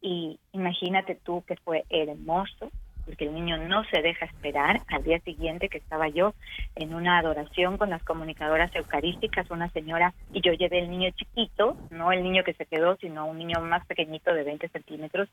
[0.00, 2.70] y imagínate tú que fue hermoso,
[3.04, 4.80] porque el niño no se deja esperar.
[4.88, 6.34] Al día siguiente que estaba yo
[6.74, 11.76] en una adoración con las comunicadoras eucarísticas, una señora, y yo llevé el niño chiquito,
[11.90, 15.28] no el niño que se quedó, sino un niño más pequeñito de 20 centímetros,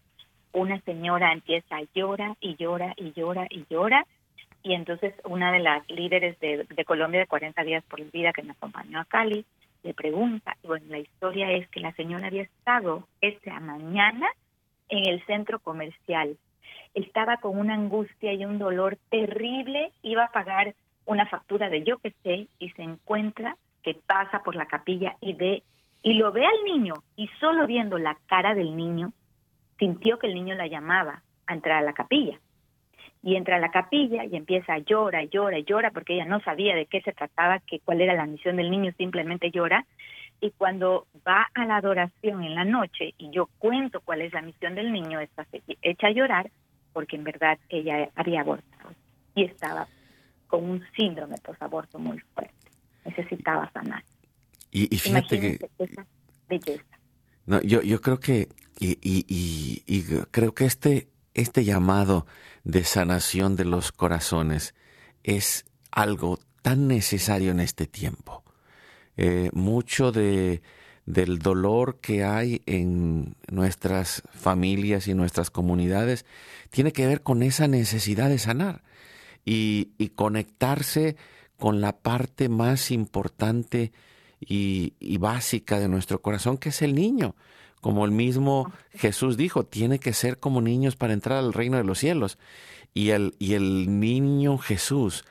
[0.53, 4.05] una señora empieza a llora y llora y llora y llora,
[4.63, 8.51] y entonces una de las líderes de, Colombia de 40 días por vida que me
[8.51, 9.45] acompañó a Cali,
[9.83, 14.27] le pregunta, y bueno, la historia es que la señora había estado esta mañana
[14.89, 16.37] en el centro comercial.
[16.93, 21.97] Estaba con una angustia y un dolor terrible, iba a pagar una factura de yo
[21.97, 25.63] que sé y se encuentra que pasa por la capilla y ve
[26.03, 29.13] y lo ve al niño y solo viendo la cara del niño
[29.77, 32.39] sintió que el niño la llamaba a entrar a la capilla.
[33.23, 36.75] Y entra a la capilla y empieza a llora, llora, llora, porque ella no sabía
[36.75, 39.85] de qué se trataba, que cuál era la misión del niño, simplemente llora.
[40.39, 44.41] Y cuando va a la adoración en la noche y yo cuento cuál es la
[44.41, 45.45] misión del niño, está
[45.83, 46.49] hecha a llorar
[46.93, 48.89] porque en verdad ella había abortado
[49.35, 49.87] y estaba
[50.47, 52.55] con un síndrome posaborto muy fuerte.
[53.05, 54.03] Necesitaba sanar.
[54.71, 56.05] Y, y fíjate que esa
[56.49, 56.83] belleza.
[57.45, 58.47] no, yo, yo creo que
[58.79, 62.25] y, y- y- y creo que este, este llamado
[62.63, 64.73] de sanación de los corazones
[65.23, 68.43] es algo tan necesario en este tiempo.
[69.17, 70.61] Eh, mucho de,
[71.05, 76.25] del dolor que hay en nuestras familias y nuestras comunidades
[76.69, 78.83] tiene que ver con esa necesidad de sanar
[79.43, 81.15] y, conectarse
[81.57, 83.91] con la parte más importante
[84.39, 87.35] y básica de nuestro corazón, que es el niño.
[87.81, 91.83] Como el mismo Jesús dijo, tiene que ser como niños para entrar al reino de
[91.83, 92.37] los cielos.
[92.93, 95.25] Y el, y el niño Jesús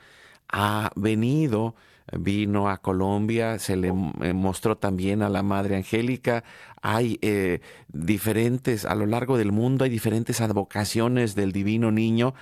[0.49, 1.75] ha venido,
[2.11, 6.43] vino a Colombia, se le eh, mostró también a la Madre Angélica.
[6.81, 12.33] Hay eh, diferentes, a lo largo del mundo hay diferentes advocaciones del divino niño,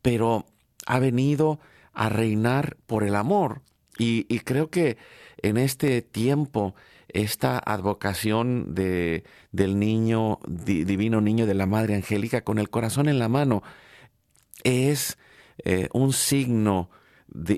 [0.00, 0.46] pero
[0.86, 1.60] ha venido
[1.92, 3.62] a reinar por el amor.
[3.98, 4.96] Y, y creo que
[5.42, 6.74] en este tiempo,
[7.14, 13.08] esta advocación de, del niño, di- divino niño de la Madre Angélica, con el corazón
[13.08, 13.62] en la mano,
[14.64, 15.18] es
[15.64, 16.90] eh, un signo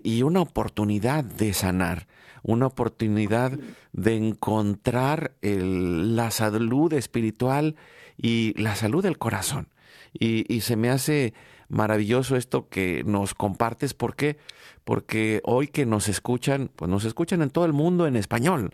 [0.03, 2.07] y una oportunidad de sanar,
[2.43, 3.59] una oportunidad
[3.93, 7.75] de encontrar la salud espiritual
[8.17, 9.69] y la salud del corazón.
[10.13, 11.35] Y, y se me hace
[11.69, 13.95] maravilloso esto que nos compartes.
[13.95, 14.37] ¿Por qué?
[14.85, 18.73] Porque hoy que nos escuchan, pues nos escuchan en todo el mundo en español.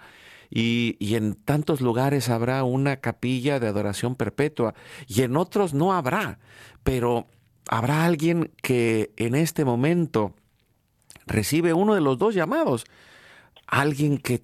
[0.51, 4.75] Y, en tantos lugares habrá una capilla de adoración perpetua
[5.07, 6.41] y en otros no habrá.
[6.83, 7.29] Pero
[7.69, 10.35] habrá alguien que en este momento
[11.27, 12.85] recibe uno de los dos llamados.
[13.67, 14.43] Alguien que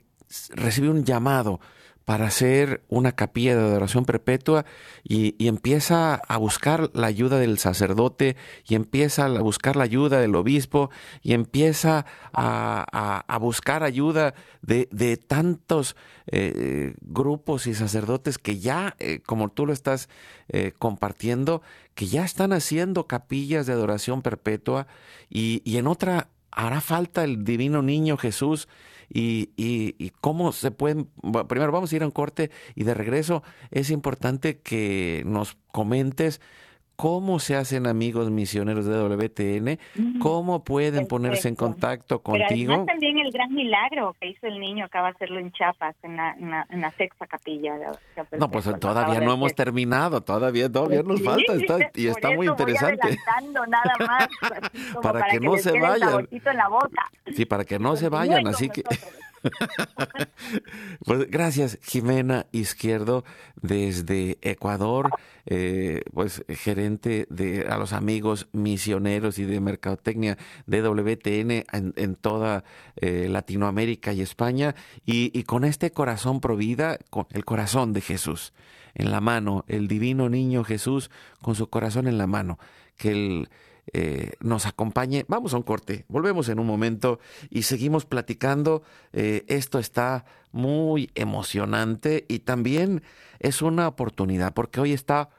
[0.51, 1.61] recibe un llamado
[2.07, 4.64] para hacer una capilla de adoración perpetua
[5.03, 10.21] y, y empieza a buscar la ayuda del sacerdote y empieza a buscar la ayuda
[10.21, 10.88] del obispo
[11.21, 15.97] y empieza a, a- buscar ayuda de, de tantos
[16.29, 20.09] eh, grupos y sacerdotes que ya, eh, como tú lo estás
[20.49, 21.61] eh, compartiendo,
[21.97, 24.87] que ya están haciendo capillas de adoración perpetua
[25.29, 28.69] y, y en otra hará falta el divino niño Jesús
[29.09, 31.09] y, y- y cómo se pueden...
[31.49, 36.40] Primero vamos a ir a un corte y de regreso es importante que nos comentes
[36.96, 39.78] cómo se hacen amigos misioneros de WTN,
[40.18, 41.64] cómo pueden ponerse en Perfecto.
[41.64, 42.72] contacto Pero contigo.
[42.72, 46.16] además también el gran milagro que hizo el niño acaba de hacerlo en Chiapas, en
[46.16, 47.74] la, en la, en la sexta capilla.
[47.76, 47.87] de
[48.38, 52.37] No, pues todavía no hemos terminado, todavía, todavía nos Sí, falta está- y está muy
[52.38, 53.18] voy interesante.
[53.68, 54.29] nada más,
[54.92, 56.29] como Para que no les se vayan.
[56.31, 57.10] en la boca.
[57.35, 58.83] Sí, para que no se Continúen vayan, así que...
[58.83, 59.12] nosotros.
[61.05, 63.25] Pues gracias, Jimena Izquierdo,
[63.61, 65.11] desde Ecuador,
[65.44, 70.37] eh, pues gerente de a los amigos misioneros y de mercadotecnia
[70.67, 72.65] de WTN en, toda
[72.97, 74.75] eh, Latinoamérica y España,
[75.05, 78.53] y, y con este corazón provida, con el corazón de Jesús
[78.97, 81.11] en la mano, el divino niño Jesús
[81.42, 82.59] con su corazón en la mano,
[82.97, 83.49] que el,
[83.92, 85.24] eh, nos acompañe.
[85.28, 87.20] Vamos a un corte, volvemos en un momento
[87.50, 88.82] y seguimos platicando.
[89.12, 93.02] Eh, esto está muy emocionante y también
[93.38, 95.30] es una oportunidad porque hoy está,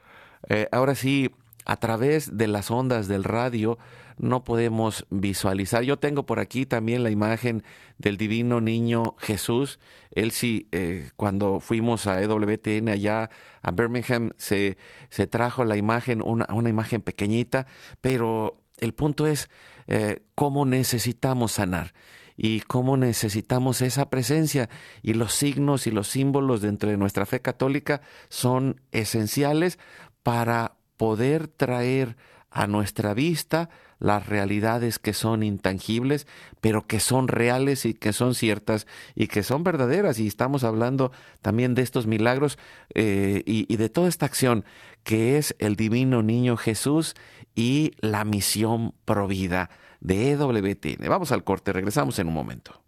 [0.50, 1.32] eh, ahora sí,
[1.68, 3.78] a través de las ondas del radio,
[4.18, 5.84] no podemos visualizar.
[5.84, 7.62] Yo tengo por aquí también la imagen
[7.98, 9.78] del divino niño Jesús.
[10.12, 13.30] Él sí, eh, cuando fuimos a EWTN allá
[13.62, 14.78] a Birmingham, se,
[15.10, 17.68] se trajo la imagen, una, una, imagen pequeñita,
[18.00, 19.50] pero el punto es
[19.88, 21.94] eh, cómo necesitamos sanar
[22.38, 24.70] y cómo necesitamos esa presencia
[25.02, 28.00] y los signos y los símbolos dentro de nuestra fe católica
[28.30, 29.80] son esenciales
[30.24, 32.18] para poder traer
[32.50, 33.70] a nuestra vista
[34.00, 36.28] las realidades que son intangibles,
[36.62, 38.86] pero que son reales y que son ciertas
[39.16, 40.20] y que son verdaderas.
[40.20, 42.58] Y estamos hablando también de estos milagros
[42.94, 44.66] eh, y, y de toda esta acción
[45.04, 47.16] que es el divino niño Jesús
[47.56, 49.70] y la misión provida
[50.00, 51.08] de EWTN.
[51.10, 52.82] Vamos al corte, regresamos en un momento.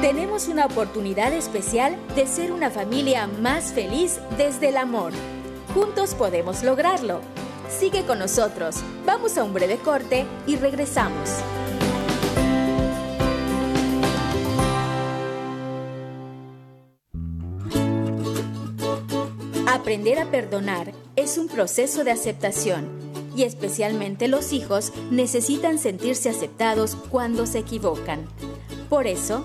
[0.00, 5.12] Tenemos una oportunidad especial de ser una familia más feliz desde el amor.
[5.74, 7.20] Juntos podemos lograrlo.
[7.68, 8.76] Sigue con nosotros.
[9.06, 11.30] Vamos a un breve corte y regresamos.
[19.66, 22.88] Aprender a perdonar es un proceso de aceptación
[23.34, 28.26] y especialmente los hijos necesitan sentirse aceptados cuando se equivocan.
[28.88, 29.44] Por eso,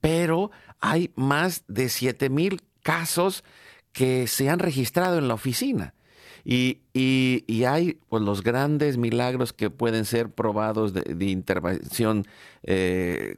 [0.00, 0.50] pero
[0.80, 3.44] hay más de 7 mil casos
[3.92, 5.94] que se han registrado en la oficina.
[6.44, 12.26] Y, y, hay pues, los grandes milagros que pueden ser probados de, intervención
[12.64, 13.36] eh,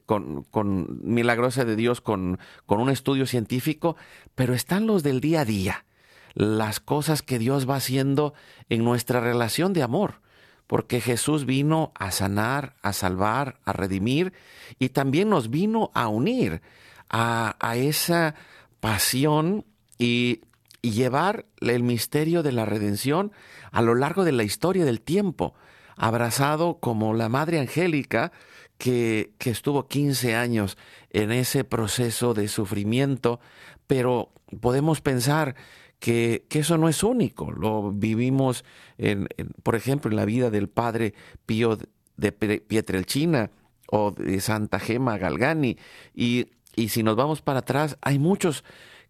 [1.03, 3.97] milagrosa de Dios con, con un estudio científico,
[4.35, 5.85] pero están los del día a día,
[6.33, 8.33] las cosas que Dios va haciendo
[8.71, 10.21] en nuestra relación de amor,
[10.67, 14.33] porque Jesús vino a sanar, a salvar, a redimir
[14.79, 16.63] y también nos vino a unir
[17.11, 18.35] a, a esa
[18.81, 19.67] pasión
[19.99, 20.41] y
[20.85, 23.33] y llevar el misterio de la redención
[23.73, 25.55] a lo largo de la historia del tiempo,
[25.97, 28.33] abrazado como la Madre Angélica
[28.77, 30.77] que, que estuvo 15 años
[31.09, 33.41] en ese proceso de sufrimiento,
[33.87, 35.55] pero podemos pensar
[36.01, 37.51] que, que, eso no es único.
[37.51, 38.63] Lo vivimos,
[38.99, 39.27] en,
[39.63, 41.15] por ejemplo, en la vida del padre
[41.47, 41.79] Pío
[42.19, 43.51] de Pietrelcina
[43.91, 45.79] o de Santa Gema Galgani.
[46.15, 48.65] Y, y si nos vamos para atrás, hay muchos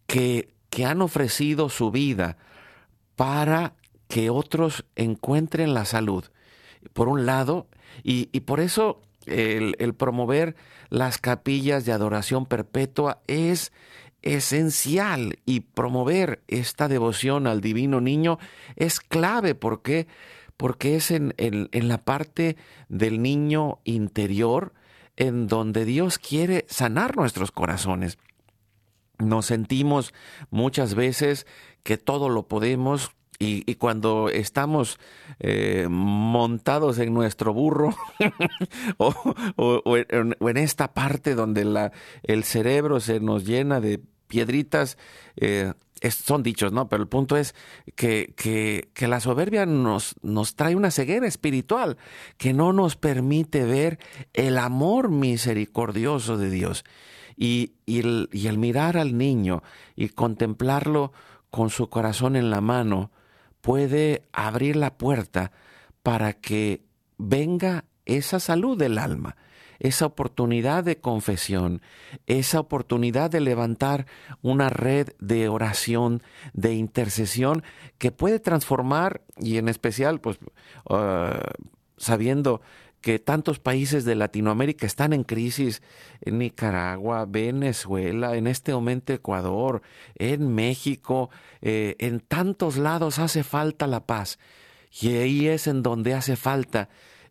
[0.07, 2.37] que que han ofrecido su vida
[3.15, 3.75] para
[4.09, 6.25] que otros encuentren la salud.
[6.93, 7.69] Por un lado,
[8.03, 10.57] y, por eso el, promover
[10.91, 13.73] las capillas de adoración perpetua es
[14.23, 18.41] esencial y promover esta devoción al divino niño
[18.75, 20.09] es clave porque
[20.57, 22.57] porque es en, en, la parte
[22.89, 24.73] del niño interior
[25.17, 28.19] en donde Dios quiere sanar nuestros corazones.
[29.19, 30.13] Nos sentimos
[30.51, 31.47] muchas veces
[31.83, 34.99] que todo lo podemos y, cuando estamos
[35.41, 37.95] eh, montados en nuestro burro
[38.97, 41.91] o, en, esta parte donde
[42.23, 44.99] el cerebro se nos llena de piedritas,
[45.37, 45.73] eh,
[46.11, 46.89] son dichos, ¿no?
[46.89, 47.55] Pero el punto es
[47.97, 50.17] que, la soberbia nos
[50.57, 51.97] trae una ceguera espiritual
[52.39, 53.99] que no nos permite ver
[54.33, 56.85] el amor misericordioso de Dios.
[57.37, 59.63] Y, el mirar al niño
[59.97, 61.13] y contemplarlo
[61.51, 63.11] con su corazón en la mano
[63.61, 65.53] puede abrir la puerta
[66.03, 66.83] para que
[67.19, 69.37] venga esa salud del alma
[69.79, 71.83] esa oportunidad de confesión,
[72.27, 74.07] esa oportunidad de levantar
[74.43, 76.23] una red de oración,
[76.53, 77.63] de intercesión
[77.99, 80.39] que puede transformar y en especial, pues,
[80.89, 81.39] ah,
[81.97, 82.61] sabiendo
[83.05, 85.83] que tantos países de Latinoamérica están en crisis,
[86.23, 89.83] en Nicaragua, Venezuela, en este momento Ecuador,
[90.15, 91.29] en México,
[91.61, 94.39] eh, en tantos lados hace falta la paz.
[95.03, 96.89] Y ahí es en donde hace falta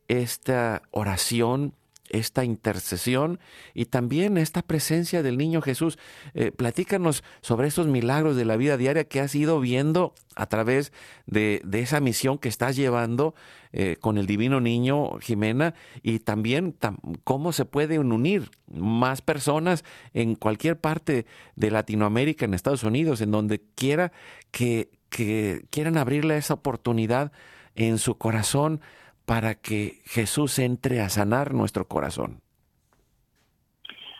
[0.07, 1.73] esta oración,
[2.09, 3.39] esta intercesión
[3.73, 5.97] y también esta presencia del niño Jesús.
[6.35, 10.93] Eh, platícanos sobre estos milagros de la vida diaria que has ido viendo a través
[11.25, 13.33] de, esa misión que estás llevando
[13.73, 16.75] eh, con el divino niño Jimena y también
[17.23, 23.31] cómo se pueden unir más personas en cualquier parte de Latinoamérica, en Estados Unidos, en
[23.31, 24.11] donde quiera
[24.51, 27.31] que, que quieran abrirle esa oportunidad
[27.75, 28.79] en su corazón
[29.25, 32.43] para que Jesús entre a sanar nuestro corazón.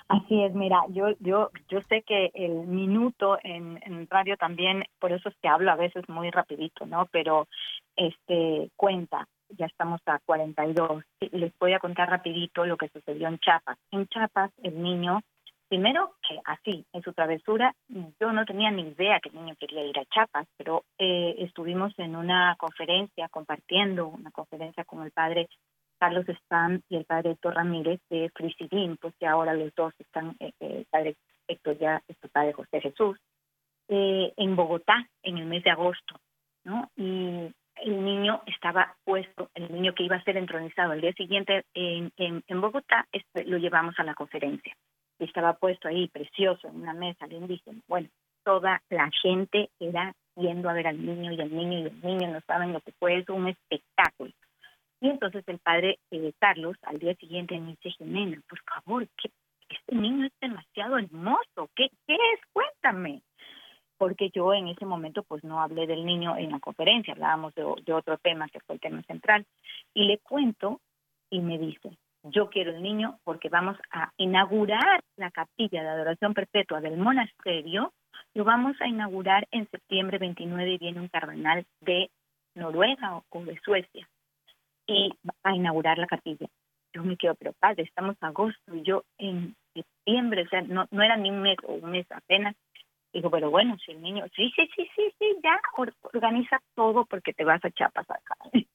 [0.07, 3.79] Así es, mira, yo yo yo sé que el minuto en,
[4.09, 7.07] radio también, por eso es que hablo a veces muy rapidito, ¿no?
[7.11, 7.47] Pero
[7.95, 9.27] este cuenta,
[9.57, 11.03] ya estamos a 42.
[11.31, 13.77] Les voy a contar rapidito lo que sucedió en Chiapas.
[13.91, 15.21] En Chiapas el niño
[15.73, 17.73] Primero que así, en su travesura,
[18.19, 21.97] yo no tenía ni idea que el niño quería ir a Chiapas, pero eh, estuvimos
[21.97, 25.49] en una conferencia, compartiendo una conferencia con el padre
[25.97, 30.35] Carlos Spam y el padre Héctor Ramírez de Frisidín, pues que ahora los dos están,
[30.39, 31.15] eh, eh, el padre
[31.47, 33.17] Héctor ya es padre José Jesús,
[33.87, 36.19] en Bogotá en el mes de agosto,
[36.65, 36.91] ¿no?
[36.95, 37.51] Y
[37.83, 42.11] el niño estaba puesto, el niño que iba a ser entronizado el día siguiente en,
[42.17, 44.75] en, en Bogotá, este, lo llevamos a la conferencia
[45.23, 47.81] estaba puesto ahí precioso en una mesa lindísimo.
[47.87, 48.09] Bueno,
[48.43, 52.31] toda la gente era yendo a ver al niño y al niño y el niño
[52.31, 54.31] no saben lo que fue, es un espectáculo.
[55.01, 59.29] Y entonces el padre eh, Carlos al día siguiente me dice, Jimena, por favor, que
[59.69, 62.39] este niño es demasiado hermoso, ¿qué, ¿qué es?
[62.51, 63.21] Cuéntame.
[64.03, 67.63] Porque yo en ese momento pues no hablé del niño en la conferencia, hablábamos de,
[67.85, 69.45] de otro tema que fue el tema central.
[69.93, 70.81] Y le cuento
[71.29, 76.33] y me dice, yo quiero el niño porque vamos a inaugurar la capilla de adoración
[76.33, 77.93] perpetua del monasterio.
[78.33, 82.11] Lo vamos a inaugurar en septiembre 29 y viene un cardenal de
[82.55, 84.05] Noruega o de Suecia
[84.85, 86.47] y va a inaugurar la capilla.
[86.93, 90.87] Yo me quedo, pero padre, estamos en agosto y yo en septiembre, o sea, no,
[90.91, 92.53] no era ni un mes o un mes apenas.
[93.13, 95.59] Digo, pero bueno, si el niño, sí, sí, sí, sí, sí, ya
[96.01, 98.35] organiza todo porque te vas a Chiapas acá.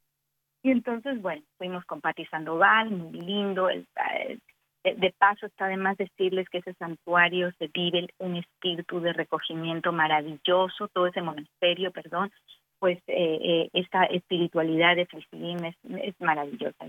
[0.61, 3.71] Y entonces, bueno, fuimos con Pati Sandoval, muy lindo.
[3.71, 3.87] El,
[4.83, 10.89] de paso, está además decirles que ese santuario se vive un espíritu de recogimiento maravilloso,
[10.89, 12.33] todo ese monasterio, perdón,
[12.79, 16.87] pues eh, eh, esta espiritualidad de Frisilín es, es maravillosa.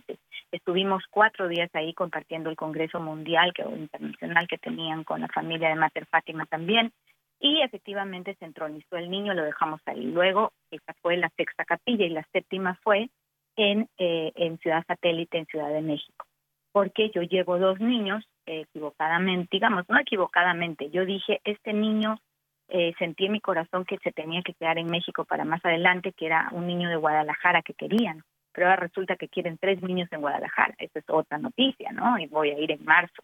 [0.52, 5.28] estuvimos cuatro días ahí compartiendo el Congreso Mundial que, o Internacional que tenían con la
[5.28, 6.92] familia de Mater Fátima también,
[7.40, 10.04] y efectivamente se entronizó el niño, lo dejamos ahí.
[10.04, 13.10] Luego, esta fue la sexta capilla y la séptima fue
[13.56, 16.26] en, eh, en Ciudad Satélite, en Ciudad de México.
[16.72, 22.20] Porque yo llevo dos niños equivocadamente, digamos, no equivocadamente, yo dije, este niño
[22.68, 26.14] eh, sentí en mi corazón que se tenía que quedar en México para más adelante,
[26.14, 30.08] que era un niño de Guadalajara que querían, pero ahora resulta que quieren tres niños
[30.12, 30.76] en Guadalajara.
[30.78, 32.20] Esa es otra noticia, ¿no?
[32.20, 33.24] Y voy a ir en marzo.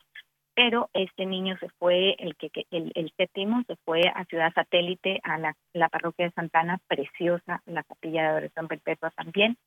[0.55, 5.19] Pero este niño se fue, el que, el, el séptimo se fue a Ciudad Satélite,
[5.23, 9.57] a la, parroquia de Santana, preciosa, la capilla de adoración perpetua también,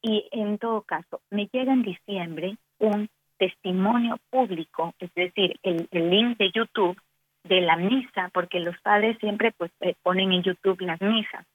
[0.00, 6.38] y en todo caso, me llega en diciembre un testimonio público, es decir, el, link
[6.38, 6.98] de YouTube
[7.44, 11.46] de la misa, porque los padres siempre pues eh, ponen en YouTube las misas.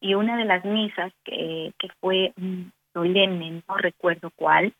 [0.00, 2.34] Y una de las misas que, que fue
[2.92, 4.74] solemne, no recuerdo cuál,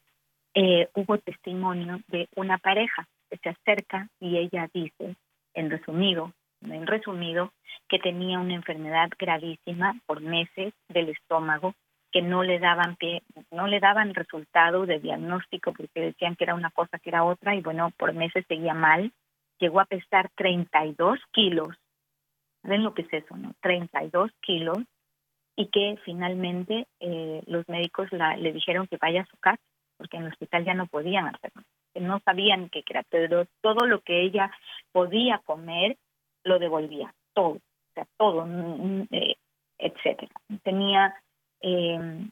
[0.55, 3.09] eh, hubo testimonio de una pareja
[3.39, 5.17] se acerca y ella dice,
[5.55, 6.33] en resumido,
[6.63, 7.53] en resumido,
[7.89, 11.75] que tenía una enfermedad gravísima por meses del estómago
[12.13, 16.55] que no le daban pie, no le daban resultado de diagnóstico porque decían que era
[16.55, 19.13] una cosa que era otra y bueno, por meses seguía mal.
[19.59, 21.77] Llegó a pesar 32 kilos.
[22.63, 23.53] ¿Ven lo que es eso, no?
[23.61, 24.79] 32 kilos
[25.57, 29.63] y que finalmente eh, los médicos le dijeron que vaya a su casa
[29.97, 31.63] porque en el hospital ya no podían hacerlo,
[32.01, 34.51] no sabían qué era, pero todo lo que ella
[34.93, 35.97] podía comer
[36.45, 39.37] lo devolvía, todo, o sea, todo, mm, mm, eh,
[39.79, 40.33] etcétera.
[40.63, 41.15] Tenía
[41.61, 42.29] eh,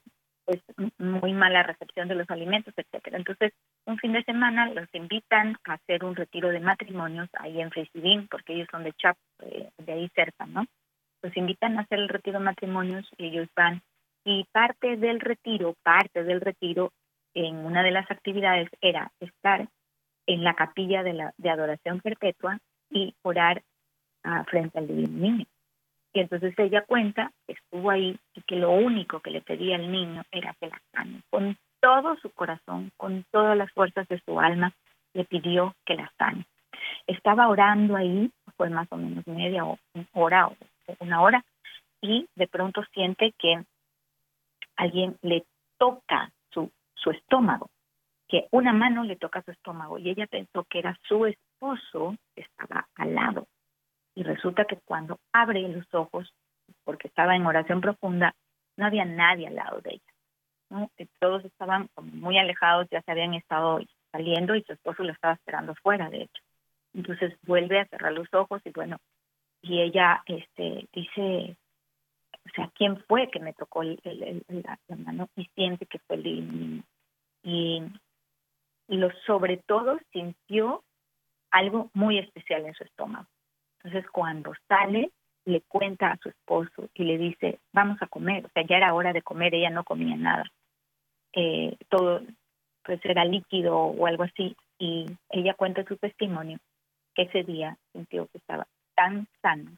[0.99, 3.17] muy mala recepción de los alimentos, etcétera.
[3.17, 3.53] Entonces,
[3.87, 8.29] un fin de semana los invitan a hacer un retiro de matrimonios ahí en Fresidín,
[8.29, 10.67] porque ellos son de Chap, eh, de ahí cerca, ¿no?
[11.23, 13.83] Los invitan a hacer el retiro de matrimonios y ellos van.
[14.25, 16.93] Y parte del retiro, parte del retiro,
[17.35, 19.69] en una de las actividades era estar
[20.27, 22.59] en la capilla de, adoración perpetua
[22.91, 23.63] y orar
[24.25, 25.47] uh, frente al divino niño.
[26.13, 29.91] Y entonces ella cuenta que estuvo ahí y que lo único que le pedía al
[29.91, 31.23] niño era que la sane.
[31.31, 34.73] Con todo su corazón, con todas las fuerzas de su alma,
[35.15, 36.47] le pidió que la sane.
[37.07, 39.65] Estaba orando ahí, fue más o menos media
[40.13, 40.57] hora o
[41.01, 41.45] una hora,
[42.01, 43.65] y de pronto siente que
[44.77, 45.45] alguien le
[45.79, 46.31] toca
[47.03, 47.71] su, estómago,
[48.29, 52.43] que una mano le toca su estómago, y ella pensó que era su esposo que
[52.43, 53.47] estaba al lado
[54.15, 56.33] y resulta que cuando abre los ojos,
[56.85, 58.35] porque estaba en oración profunda,
[58.77, 61.09] no había nadie al lado de ella.
[61.19, 63.81] Todos estaban muy alejados, ya se habían estado
[64.11, 66.43] saliendo y su esposo lo estaba esperando fuera, de hecho.
[66.95, 68.99] Entonces vuelve a cerrar los ojos y bueno,
[69.63, 71.57] y ella este, dice,
[72.45, 73.99] o sea, ¿quién fue que me tocó el,
[74.49, 75.29] la, mano?
[75.37, 76.83] Y siente que fue el.
[77.43, 77.83] Y
[78.89, 80.85] lo sobre todo sintió
[81.51, 83.27] algo muy especial en su estómago.
[83.83, 85.11] Entonces, cuando sale,
[85.45, 88.47] le cuenta a su esposo y le dice, vamos a comer.
[88.47, 90.45] O sea, ya era hora de comer, ella no comía nada.
[91.33, 92.23] Eh, todo,
[92.85, 94.57] pues era líquido o algo así.
[94.79, 96.59] Y ella cuenta su testimonio
[97.15, 99.73] que ese día sintió que estaba tan sano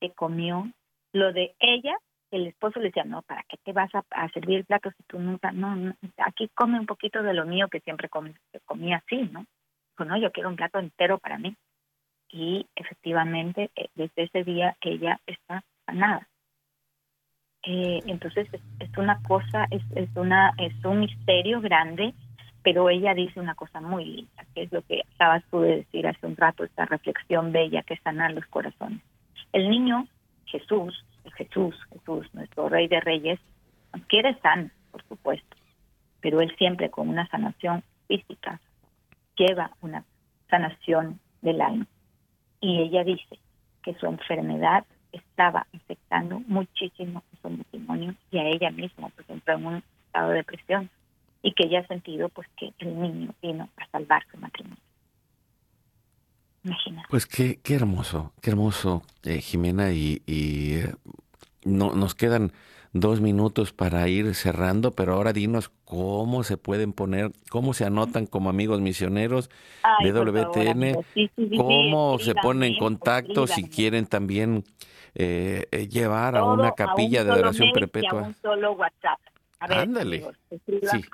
[0.00, 0.70] que comió
[1.12, 1.96] lo de ella.
[2.34, 5.20] El esposo le decía, no, ¿para qué te vas a, servir el plato si tú
[5.20, 9.46] nunca, no, aquí come un poquito de lo mío que siempre comía así, ¿no?
[9.92, 11.54] Dijo, no, yo quiero un plato entero para mí
[12.30, 16.26] y efectivamente eh, desde ese día ella está sanada.
[17.62, 18.48] Eh, entonces
[18.80, 22.14] es, una cosa, es, es, una, es un misterio grande,
[22.64, 26.08] pero ella dice una cosa muy linda, que es lo que acabas tú de decir
[26.08, 29.00] hace un rato, esta reflexión bella que sana los corazones.
[29.52, 30.08] El niño
[30.46, 33.40] Jesús, Jesús, Jesús, nuestro Rey de Reyes,
[34.08, 35.56] quiere san, por supuesto,
[36.20, 38.60] pero él siempre con una sanación física
[39.36, 40.04] lleva una
[40.48, 41.86] sanación del alma
[42.60, 43.38] y ella dice
[43.82, 49.66] que su enfermedad estaba afectando muchísimo su matrimonio y a ella misma, pues entró en
[49.66, 50.90] un estado de depresión
[51.42, 54.83] y que ella ha sentido pues que el niño vino a salvar su matrimonio.
[57.08, 60.94] Pues qué, qué hermoso, qué hermoso, eh, Jimena, y, y eh,
[61.64, 62.52] no, nos quedan
[62.94, 68.26] dos minutos para ir cerrando, pero ahora dinos cómo se pueden poner, cómo se anotan
[68.26, 69.50] como amigos misioneros
[70.02, 71.04] de WTN,
[71.56, 74.64] cómo se ponen en contacto si quieren también
[75.16, 78.22] eh, eh, llevar a una capilla de adoración perpetua.
[78.22, 79.20] un solo WhatsApp.
[79.58, 80.24] Ándale.
[80.68, 81.04] sí.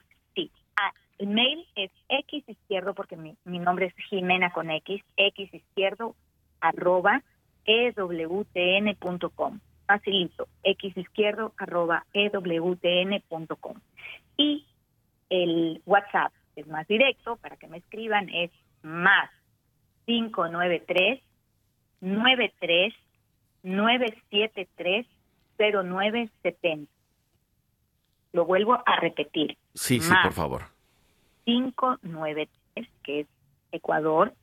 [1.21, 6.17] El mail es x izquierdo, porque mi, mi nombre es Jimena con X, x izquierdo
[6.61, 7.23] arroba
[7.65, 9.61] ewtn.com
[9.91, 13.77] facilito, xizquierdo arroba ewtn.com.
[14.37, 14.65] Y
[15.29, 18.51] el WhatsApp es más directo para que me escriban, es
[18.83, 19.31] más
[20.07, 21.21] 593
[22.01, 22.95] 93
[23.63, 25.07] 973
[25.59, 26.91] 0970.
[28.33, 29.59] Lo vuelvo a repetir.
[29.75, 30.80] Sí, sí, por favor.
[31.45, 33.27] 593, que es
[33.73, 34.35] Ecuador,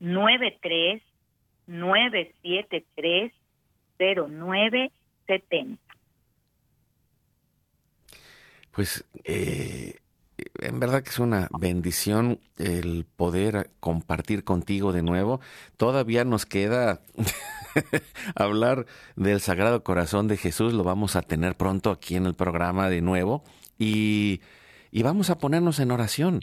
[0.00, 1.02] 93
[1.66, 3.32] 973
[3.98, 5.82] 0970.
[8.72, 9.96] Pues eh,
[10.60, 15.40] en verdad que es una bendición el poder compartir contigo de nuevo.
[15.76, 17.00] Todavía nos queda
[18.34, 18.86] hablar
[19.16, 23.00] del Sagrado Corazón de Jesús, lo vamos a tener pronto aquí en el programa de
[23.00, 23.44] nuevo
[23.78, 24.40] y,
[25.02, 26.40] vamos a ponernos en oración.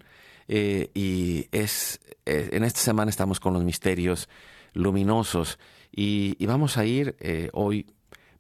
[0.47, 4.27] Eh, y es eh, en esta semana estamos con los misterios
[4.73, 5.59] luminosos
[5.91, 7.87] y, vamos a ir eh, hoy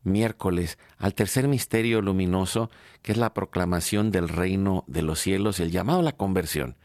[0.03, 2.69] miércoles al tercer misterio luminoso,
[3.01, 6.77] que es la proclamación del reino de los cielos, el llamado a la conversión.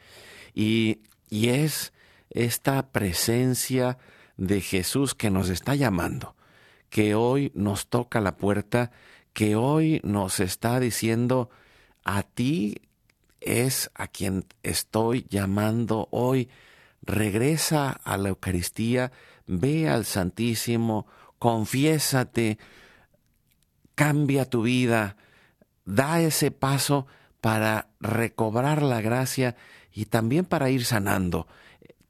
[0.54, 1.00] Y,
[1.30, 1.92] y es
[2.30, 3.98] esta presencia
[4.36, 6.36] de Jesús que nos está llamando,
[6.90, 8.92] que hoy nos toca la puerta,
[9.32, 11.50] que hoy nos está diciendo,
[12.04, 12.87] a ti
[13.40, 16.48] es a quien estoy llamando hoy.
[17.02, 19.12] Regresa a la Eucaristía,
[19.46, 21.06] ve al Santísimo,
[21.38, 22.58] confiésate,
[23.94, 25.16] cambia tu vida,
[25.84, 27.06] da ese paso
[27.40, 29.56] para recobrar la gracia
[29.92, 31.46] y también para ir sanando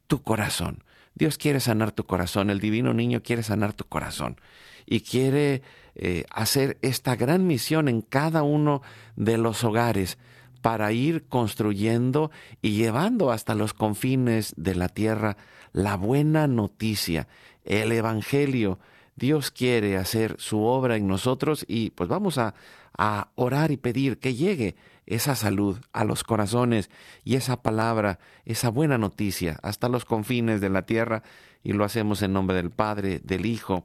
[0.07, 0.85] tu corazón.
[1.15, 4.41] Dios quiere sanar tu corazón, el divino niño quiere sanar tu corazón
[4.87, 5.63] y quiere
[5.95, 8.83] eh, hacer esta gran misión en cada uno
[9.17, 10.17] de los hogares
[10.61, 12.31] para ir construyendo
[12.63, 15.37] y llevando hasta los confines de la tierra
[15.73, 17.29] la buena noticia,
[17.65, 18.79] el Evangelio.
[19.17, 22.55] Dios quiere hacer su obra en nosotros y pues vamos a,
[22.97, 26.91] a orar y pedir que llegue esa salud a los corazones
[27.25, 31.23] y esa palabra, esa buena noticia hasta los confines de la tierra
[31.63, 33.85] y lo hacemos en nombre del Padre, del Hijo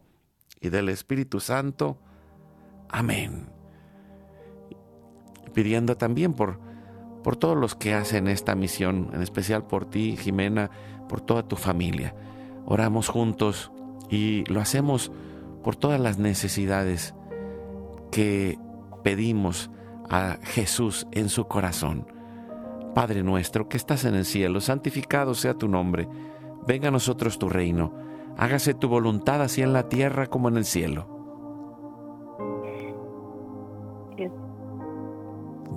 [0.60, 1.98] y del Espíritu Santo.
[2.90, 3.53] Amén
[5.54, 6.60] pidiendo también por,
[7.24, 10.70] por todos los que hacen esta misión, en especial por ti, Jimena,
[11.08, 12.16] por toda tu familia.
[12.66, 13.72] Oramos juntos
[14.10, 15.12] y lo hacemos
[15.64, 17.14] por todas las necesidades
[18.12, 18.60] que
[19.04, 19.72] pedimos
[20.10, 22.08] a Jesús en su corazón.
[22.94, 26.08] Padre nuestro que estás en el cielo, santificado sea tu nombre,
[26.68, 27.94] venga a nosotros tu reino,
[28.38, 31.13] hágase tu voluntad así en la tierra como en el cielo.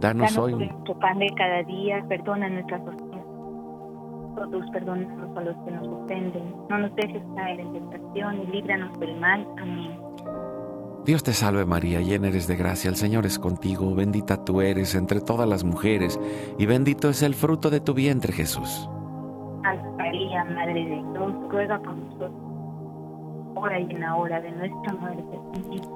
[0.01, 3.24] Danos, hoy nuestro pan de cada día, perdona nuestras ofensas.
[4.36, 6.55] Todos perdónanos a los que nos ofenden.
[6.68, 9.47] No nos dejes caer en tentación y líbranos del mal.
[9.59, 9.99] Amén.
[11.07, 14.97] Dios te salve María, llena eres de gracia, el Señor es contigo, bendita tú eres
[14.97, 16.18] entre todas las mujeres,
[16.59, 18.90] y bendito es el fruto de tu vientre Jesús.
[19.62, 22.32] Santa María, Madre de Dios, ruega por nosotros,
[23.55, 25.95] ahora y en la hora de nuestra muerte.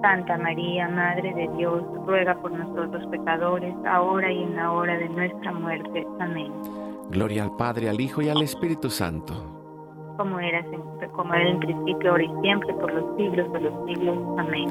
[0.00, 5.08] Santa María, Madre de Dios, ruega por nosotros pecadores, ahora y en la hora de
[5.08, 6.06] nuestra muerte.
[6.18, 6.52] Amén.
[7.10, 9.59] Gloria al Padre, al Hijo y al Espíritu Santo.
[10.20, 10.62] Como era,
[11.12, 14.18] como era en principio, ahora y siempre, por los siglos de los siglos.
[14.38, 14.68] Amén.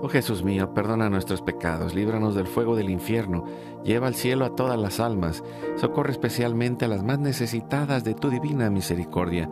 [0.00, 3.44] Oh Jesús mío, perdona nuestros pecados, líbranos del fuego del infierno,
[3.84, 5.44] lleva al cielo a todas las almas,
[5.76, 9.50] socorre especialmente a las más necesitadas de tu divina misericordia.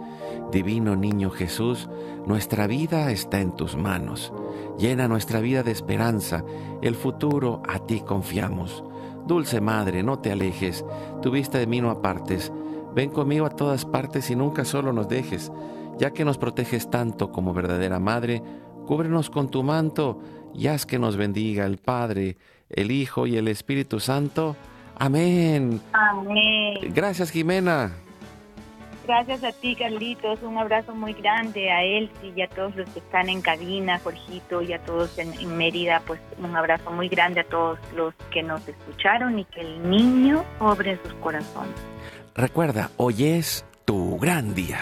[0.50, 1.90] Divino Niño Jesús,
[2.26, 4.32] nuestra vida está en tus manos.
[4.78, 6.42] Llena nuestra vida de esperanza,
[6.80, 8.82] el futuro a ti confiamos.
[9.26, 10.86] Dulce Madre, no te alejes,
[11.20, 12.50] tu vista de mí no apartes
[12.94, 15.50] Ven conmigo a todas partes y nunca solo nos dejes,
[15.98, 18.42] ya que nos proteges tanto como verdadera Madre,
[18.86, 20.20] cúbrenos con tu manto
[20.54, 22.36] y haz que nos bendiga el Padre,
[22.70, 24.56] el Hijo y el Espíritu Santo.
[24.96, 25.80] Amén.
[25.92, 26.78] Amén.
[26.94, 27.92] Gracias, Jimena.
[29.06, 30.42] Gracias a ti, Carlitos.
[30.42, 34.62] Un abrazo muy grande a Elsie y a todos los que están en cabina, Jorgito,
[34.62, 36.00] y a todos en, en, Mérida.
[36.06, 40.42] Pues un abrazo muy grande a todos los que nos escucharon y que el niño
[40.58, 41.93] obre sus corazones.
[42.36, 44.80] Recuerda, hoy es tu gran día.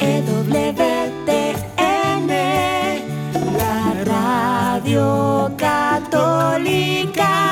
[0.00, 1.06] EWTN,
[3.56, 7.43] la radio católica